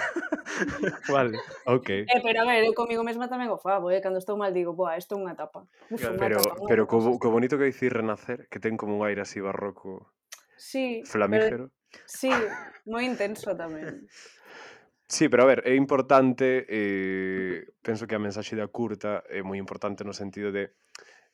[1.11, 1.35] vale,
[1.67, 1.89] ok.
[2.07, 4.71] Eh, pero a ver, eu comigo mesma tamén o fabo, eh, cando estou mal digo,
[4.71, 5.67] boa, isto é unha etapa.
[5.91, 6.23] Uf, claro.
[6.23, 9.43] Pero, etapa, pero co, co bonito que dicir renacer, que ten como un aire así
[9.43, 10.07] barroco
[10.55, 11.67] sí, flamígero.
[11.67, 12.31] Pero Sí,
[12.85, 14.07] moi intenso tamén.
[15.11, 19.59] Sí, pero a ver, é importante, eh, penso que a mensaxe da curta é moi
[19.59, 20.71] importante no sentido de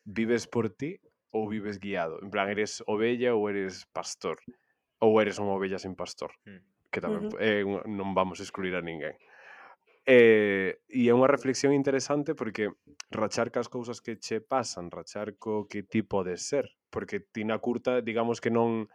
[0.01, 0.97] vives por ti
[1.29, 2.17] ou vives guiado.
[2.25, 4.41] En plan, eres ovella ou eres pastor.
[4.97, 6.33] Ou eres unha ovella sin pastor.
[6.49, 6.89] Mm.
[6.89, 7.37] Que tamén uh -huh.
[7.37, 9.13] eh, non vamos a excluir a ninguén.
[10.09, 12.71] Eh, e é unha reflexión interesante porque
[13.13, 16.65] rachar cas cousas que che pasan, rachar co que ti podes ser.
[16.89, 18.89] Porque ti na curta, digamos que non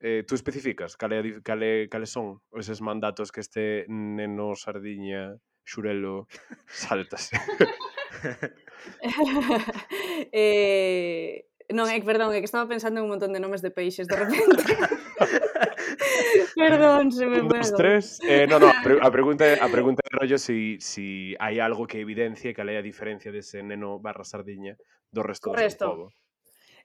[0.00, 6.28] eh, tú especificas cale, cale, cales son eses mandatos que este neno sardiña xurelo
[6.66, 7.30] saltas?
[10.32, 13.68] eh, non, é, eh, perdón, é que estaba pensando en un montón de nomes de
[13.68, 14.64] peixes de repente.
[16.56, 17.76] Perdón, se me puedo.
[17.76, 18.18] tres.
[18.24, 22.56] Eh, no, no, a pregunta, a pregunta de rollo si, si hai algo que evidencie
[22.56, 24.80] que a diferencia dese neno barra sardiña
[25.12, 25.84] do resto Correcto.
[25.84, 26.06] do povo.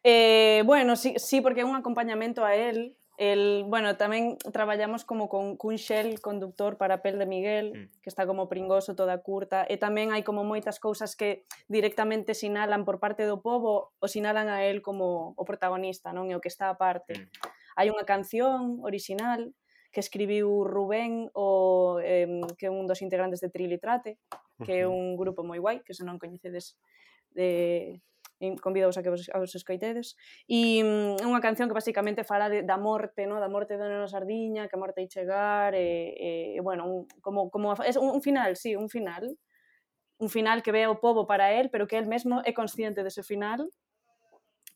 [0.03, 5.29] Eh, bueno, sí, sí, porque é un acompañamento a él El, bueno, tamén traballamos como
[5.29, 8.01] con cun xel conductor para pel de Miguel, mm.
[8.01, 12.81] que está como pringoso toda curta, e tamén hai como moitas cousas que directamente sinalan
[12.89, 16.49] por parte do povo o sinalan a él como o protagonista, non E o que
[16.49, 17.13] está aparte.
[17.13, 17.27] Mm.
[17.77, 19.53] Hai unha canción original
[19.93, 22.25] que escribiu Rubén, o, eh,
[22.57, 24.17] que é un dos integrantes de Trilitrate,
[24.65, 26.81] que é un grupo moi guai, que se non coñecedes
[27.29, 28.01] de
[28.61, 30.15] convidaos a que vos, a vos escoitedes.
[30.47, 33.39] E é unha canción que basicamente fala de, da morte, no?
[33.39, 37.47] da morte da nena sardiña que a morte hai chegar e, e bueno, un, como,
[37.53, 39.35] como é un, un final, sí, un final.
[40.21, 43.23] Un final que ve o povo para el, pero que el mesmo é consciente dese
[43.23, 43.67] final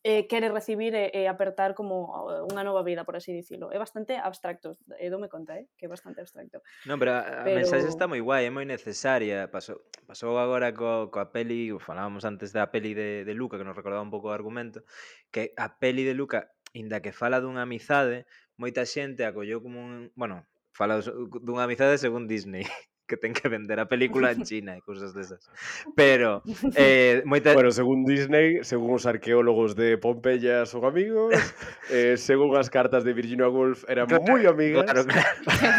[0.07, 3.67] eh, quere recibir e, e apertar como eh, unha nova vida, por así dicilo.
[3.75, 6.63] É bastante abstracto, e dome conta, eh, que é bastante abstracto.
[6.87, 7.59] Non, pero a, pero...
[7.59, 9.51] a mensaxe está moi guai, é moi necesaria.
[9.51, 13.75] Pasou, pasou agora co, coa peli, falábamos antes da peli de, de Luca, que nos
[13.75, 14.87] recordaba un pouco o argumento,
[15.27, 18.23] que a peli de Luca, inda que fala dunha amizade,
[18.55, 20.15] moita xente acolleu como un...
[20.15, 22.63] Bueno, fala dunha amizade según Disney
[23.07, 25.47] que ten que vender a película en China e cousas desas.
[25.95, 26.43] Pero
[26.75, 27.55] eh, moita...
[27.55, 31.31] Bueno, según Disney, según os arqueólogos de Pompeya son amigos,
[31.89, 34.83] eh, según as cartas de Virginia Woolf eran claro, moi amigas.
[34.83, 35.31] Claro, claro.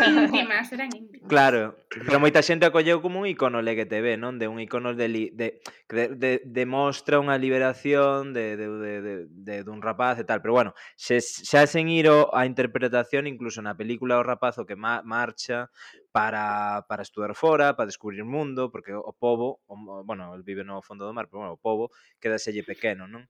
[0.08, 1.28] íntimas, eran íntimas.
[1.28, 4.36] Claro, Pero moita xente acolleu como un icono LGTB, non?
[4.36, 8.94] De un icono de, li, de, de, de, de mostra unha liberación de, de, de,
[9.00, 10.44] de, de, dun rapaz e tal.
[10.44, 10.70] Pero bueno,
[11.00, 15.72] se, xa sen ir a interpretación incluso na película o rapazo que ma, marcha
[16.12, 20.68] para, para estudar fora, para descubrir o mundo, porque o povo, o, bueno, el vive
[20.68, 21.88] no fondo do mar, pero bueno, o povo
[22.20, 23.24] quedaselle pequeno, non?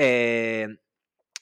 [0.00, 0.80] Eh,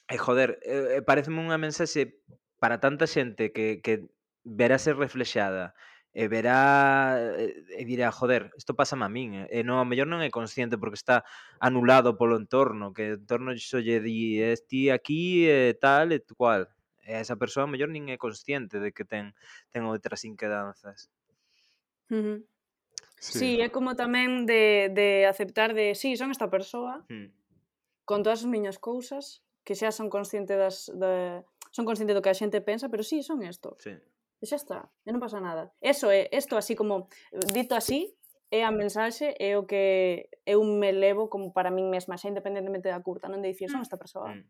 [0.07, 2.23] E eh, joder, eh, eh pareceme unha mensaxe
[2.63, 4.07] para tanta xente que, que
[4.47, 5.75] verase reflexada
[6.17, 9.47] e verá eh, e dirá, joder, isto pasa a min, eh.
[9.53, 11.21] e non, a mellor non é consciente porque está
[11.61, 16.65] anulado polo entorno, que o entorno xo lle di, ti aquí e tal e cual.
[17.05, 19.37] E esa persoa a mellor nin é consciente de que ten
[19.69, 21.13] ten outras inquedanzas.
[22.09, 22.39] Uh -huh.
[23.21, 23.37] Sí.
[23.37, 27.29] sí, é como tamén de, de aceptar de, sí, son esta persoa, mm.
[28.09, 32.33] con todas as miñas cousas, que xa son consciente das, de, son consciente do que
[32.33, 33.77] a xente pensa, pero sí, son isto.
[33.77, 33.93] Sí.
[34.37, 35.73] E xa está, e non pasa nada.
[35.81, 37.09] Eso é, isto así como,
[37.49, 38.13] dito así,
[38.53, 42.87] é a mensaxe, é o que eu me levo como para min mesma, xa independentemente
[42.87, 44.29] da curta, non de dicir, son mm, esta persoa.
[44.31, 44.45] Mm.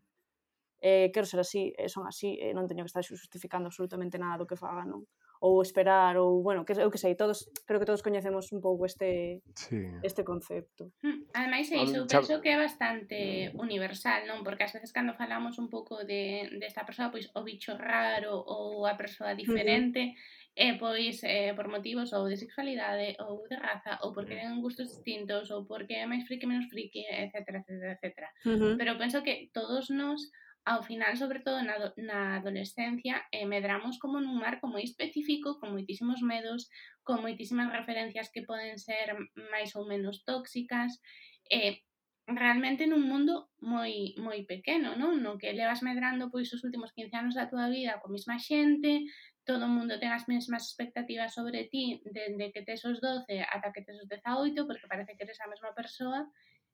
[0.78, 4.38] Eh, quero ser así, eh, son así, e non teño que estar xustificando absolutamente nada
[4.38, 5.08] do que faga, non?
[5.40, 8.86] ou esperar ou bueno, que eu que sei, todos, creo que todos coñecemos un pouco
[8.86, 9.86] este sí.
[10.02, 10.90] este concepto.
[11.02, 14.42] Mm, ademais é iso, penso que é bastante universal, non?
[14.42, 18.34] Porque ás veces cando falamos un pouco de desta de persoa, pois o bicho raro
[18.34, 20.58] ou a persoa diferente, uh -huh.
[20.58, 24.90] e pois eh, por motivos ou de sexualidade ou de raza ou porque ten gustos
[24.90, 28.06] distintos ou porque é máis friki menos friki, etc, etc, etc.
[28.42, 28.74] Uh -huh.
[28.74, 30.18] Pero penso que todos nos
[30.68, 35.56] ao final, sobre todo na, do, na adolescencia, eh, medramos como nun marco moi específico,
[35.56, 36.68] con moitísimos medos,
[37.00, 39.16] con moitísimas referencias que poden ser
[39.48, 41.00] máis ou menos tóxicas,
[41.48, 41.80] eh,
[42.28, 45.24] realmente nun mundo moi moi pequeno, non?
[45.24, 49.08] No que levas medrando pois os últimos 15 anos da túa vida coa mesma xente,
[49.48, 53.72] todo o mundo ten as mesmas expectativas sobre ti dende que tes os 12 ata
[53.72, 56.28] que tes os 18, porque parece que eres a mesma persoa,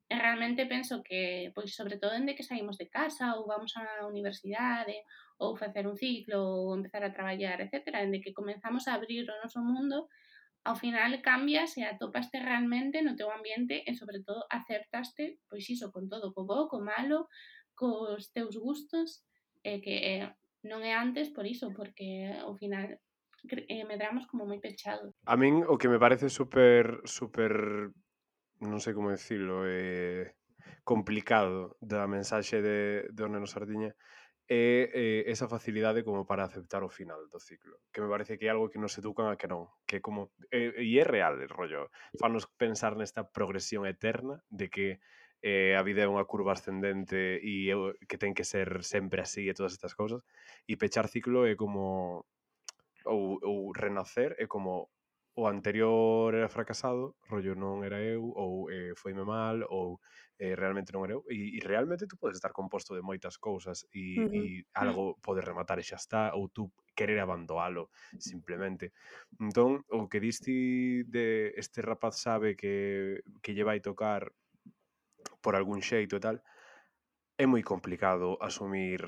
[0.08, 4.04] E realmente penso que, pois, sobre todo, dende que saímos de casa ou vamos á
[4.04, 5.00] universidade
[5.40, 9.40] ou facer un ciclo ou empezar a traballar, etc., dende que comenzamos a abrir o
[9.40, 10.08] noso mundo,
[10.64, 15.92] ao final cambias e atopaste realmente no teu ambiente e, sobre todo, acertaste, pois, iso,
[15.92, 17.28] con todo, co bo, co malo,
[17.72, 19.24] cos teus gustos,
[19.64, 20.28] e que eh,
[20.68, 22.96] non é antes por iso, porque ao final
[23.48, 25.12] eh, medramos como moi pechado.
[25.24, 27.92] A min o que me parece super, super
[28.62, 30.36] non sei como dicirlo, eh,
[30.84, 33.96] complicado da mensaxe de, de Orneno Sardiña
[34.44, 38.44] é eh, esa facilidade como para aceptar o final do ciclo, que me parece que
[38.44, 41.48] é algo que nos educan a que non, que como eh, e é real el
[41.48, 41.88] rollo,
[42.20, 45.00] fanos pensar nesta progresión eterna de que
[45.40, 47.72] eh, a vida é unha curva ascendente e
[48.04, 50.20] que ten que ser sempre así e todas estas cousas,
[50.68, 52.28] e pechar ciclo é como
[53.08, 54.92] ou, ou renacer é como
[55.34, 59.98] o anterior era fracasado, rollo non era eu, ou eh, foime mal, ou
[60.38, 63.82] eh, realmente non era eu, e, e realmente tú podes estar composto de moitas cousas
[63.90, 64.30] e, uh -huh.
[64.30, 64.42] e
[64.78, 68.94] algo pode rematar e xa está, ou tú querer abandoalo simplemente.
[69.42, 74.30] Entón, o que diste de este rapaz sabe que, que lle vai tocar
[75.42, 76.38] por algún xeito e tal,
[77.34, 79.02] é moi complicado asumir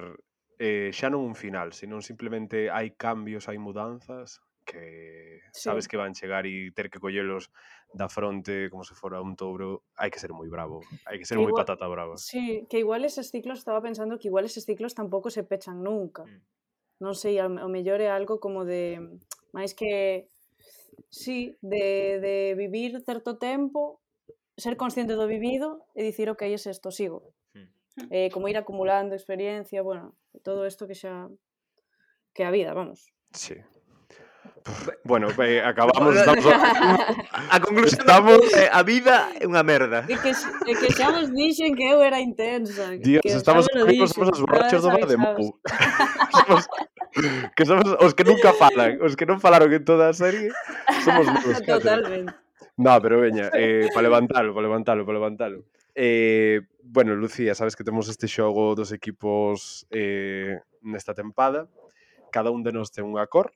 [0.59, 5.91] eh, xa non un final, senón simplemente hai cambios, hai mudanzas que sabes sí.
[5.91, 7.49] que van chegar e ter que collelos
[7.95, 11.39] da fronte como se fora un touro, hai que ser moi bravo, hai que ser
[11.39, 12.19] moi patata brava.
[12.19, 16.27] Sí, que igual eses ciclos, estaba pensando que igual eses ciclos tampouco se pechan nunca.
[16.27, 16.43] Mm.
[17.07, 18.99] Non sei, o mellor é algo como de
[19.55, 20.29] máis que
[21.09, 24.03] sí, de, de vivir certo tempo,
[24.57, 27.33] ser consciente do vivido e dicir, ok, é es isto, sigo.
[27.55, 27.69] Mm.
[28.11, 31.31] Eh, como ir acumulando experiencia, bueno, todo isto que xa
[32.35, 33.09] que a vida, vamos.
[33.33, 33.57] Sí.
[35.05, 36.45] Bueno, eh, acabamos estamos...
[36.47, 40.03] a, conclusión estamos eh, a vida é unha merda.
[40.11, 42.99] É que, é que xa vos dixen que eu era intensa.
[42.99, 45.55] Dios, que estamos amigos, somos os borrachos do bar de Mou.
[46.35, 46.63] somos,
[47.55, 50.51] que somos os que nunca falan, os que non falaron en toda a serie,
[51.07, 51.63] somos nós.
[51.63, 52.35] Totalmente.
[52.77, 55.59] No, pero veña, eh, para levantalo, para levantalo, para levantalo.
[55.95, 61.71] Eh, bueno, Lucía, sabes que temos este xogo dos equipos eh, nesta tempada.
[62.35, 63.55] Cada un de nós ten unha cor,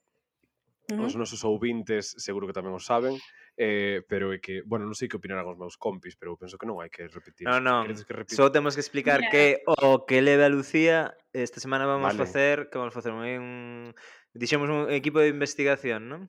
[0.90, 1.06] Uh -huh.
[1.06, 3.14] Os nosos ouvintes seguro que tamén o saben,
[3.56, 6.66] eh, pero é que, bueno, non sei que opinarán os meus compis, pero penso que
[6.66, 7.46] non hai que repetir.
[7.46, 7.86] No, no.
[7.86, 8.32] Que?
[8.32, 9.32] Só temos que explicar yeah.
[9.32, 12.20] que o que leva a Lucía esta semana vamos vale.
[12.20, 13.94] facer, que vamos facer un
[14.34, 16.22] dixemos un equipo de investigación, non?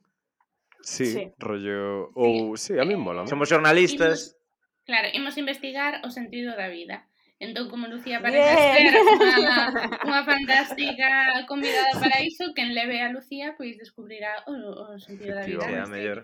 [0.81, 2.73] Sí, sí, rollo ou sí.
[2.73, 3.29] sí, a mí mola.
[3.29, 4.33] Somos xornalistas.
[4.33, 7.05] Imos, claro, imos investigar o sentido da vida.
[7.41, 8.93] Entón, como Lucía parece Bien.
[9.41, 9.73] unha,
[10.05, 15.41] unha fantástica convidada para iso, quen leve a Lucía, pois descubrirá o, o sentido da
[15.41, 15.65] vida.
[15.65, 16.21] Tío, pois mellor.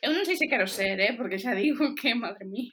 [0.00, 2.72] Eu non sei se quero ser, eh, porque xa digo que, madre mía.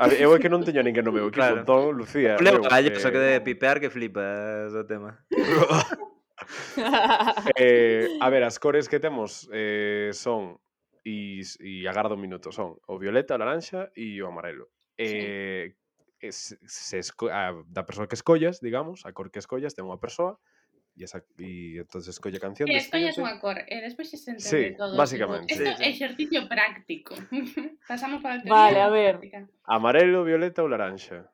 [0.00, 1.60] A ver, eu é que non teño ninguén no meu equipo, claro.
[1.60, 2.40] entón, Lucía...
[2.40, 3.04] Leo, calle, que...
[3.04, 5.20] só que de pipear que flipas o tema.
[7.60, 10.56] eh, a ver, as cores que temos eh, son
[11.04, 14.72] e, e agardo un minuto son o violeta, o laranxa e o amarelo.
[14.96, 15.84] Eh, sí
[16.20, 20.00] es, se esco a, da persoa que escollas, digamos, a cor que escollas ten unha
[20.00, 20.40] persoa
[20.96, 22.66] e esa e entonces escolle a canción.
[22.66, 24.96] Que escollas unha cor e despois se entende sí, todo.
[24.96, 25.52] Básicamente.
[25.52, 25.90] Tipo, esto sí, sí.
[25.92, 27.12] exercicio práctico.
[27.90, 29.20] Pasamos para el Vale, a ver.
[29.68, 31.28] Amarelo, violeta ou laranxa?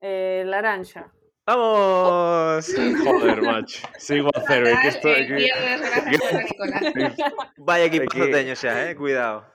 [0.00, 1.12] Eh, laranxa.
[1.46, 1.68] ¡Vamos!
[1.68, 2.60] Oh.
[3.04, 3.86] Joder, macho.
[3.98, 4.66] Sigo a cero.
[4.80, 5.34] Que esto, eh, que...
[5.34, 7.16] Viernes, gracias,
[7.58, 8.28] Vaya equipo que...
[8.28, 8.96] teño xa, eh.
[8.96, 9.53] Cuidado.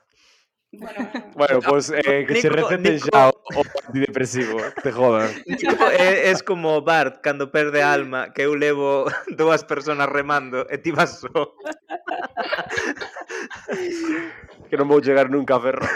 [0.72, 3.08] Bueno, bueno pues eh, que Nico, se recete Nico...
[3.10, 5.30] xa o antidepresivo, te jodan.
[5.46, 10.70] Nico é, es como Bart cando perde a alma, que eu levo dúas personas remando
[10.70, 11.26] e ti vas só.
[14.70, 15.82] que non vou chegar nunca a ferro.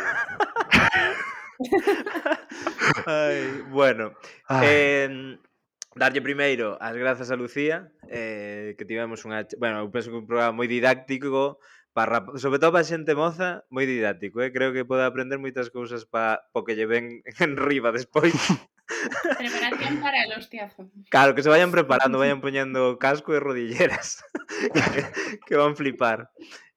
[3.07, 4.11] Ai, bueno,
[4.51, 4.67] Ai.
[4.67, 5.39] eh,
[5.95, 9.47] darlle primeiro as grazas a Lucía, eh, que tivemos unha...
[9.55, 11.63] Bueno, eu penso que un programa moi didáctico,
[11.95, 14.51] para, sobre todo para xente moza, moi didáctico, eh?
[14.51, 18.35] creo que pode aprender moitas cousas para po que lle ven en riba despois.
[19.39, 20.91] Preparación para el hostiazo.
[21.09, 24.27] Claro, que se vayan preparando, vayan poñendo casco e rodilleras,
[24.75, 25.01] que,
[25.47, 26.35] que van flipar.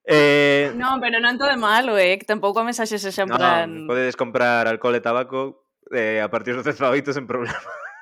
[0.08, 0.72] Eh...
[0.78, 2.16] Non, pero non todo de malo, eh?
[2.22, 3.68] Que tampouco a mensaxe se xa en no, plan...
[3.90, 7.58] Podedes comprar alcohol e tabaco eh, a partir dos 18 sen problema.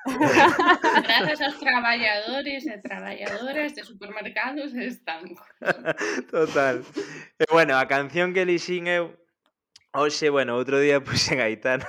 [0.06, 5.34] Gracias aos traballadores e traballadoras de supermercados están.
[6.30, 6.84] Total.
[7.38, 9.14] E, bueno, a canción que elixín eu
[9.96, 11.88] Oxe, bueno, outro día puxen gaitana,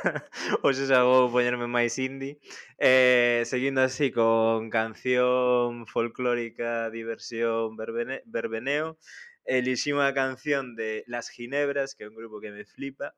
[0.64, 2.40] Oxe, xa vou poñerme máis indie,
[2.80, 8.96] eh, seguindo así con canción folclórica, diversión, verbene, verbeneo,
[9.44, 13.12] eh, elixí unha canción de Las Ginebras, que é un grupo que me flipa,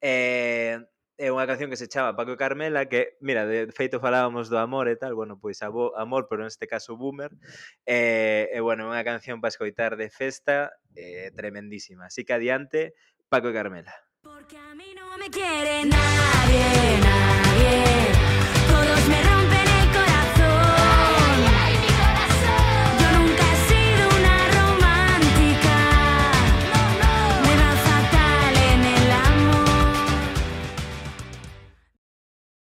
[0.00, 0.80] eh,
[1.20, 4.88] é unha canción que se chama Paco Carmela que, mira, de feito falábamos do amor
[4.88, 7.36] e tal, bueno, pois abo, amor, pero neste caso boomer,
[7.84, 12.08] eh, e, eh, eh, bueno, unha canción para escoitar de festa eh, tremendísima.
[12.08, 12.96] Así que adiante,
[13.28, 13.92] Paco Carmela.
[14.24, 16.64] Porque a mí no me quiere nadie,
[17.04, 17.99] nadie.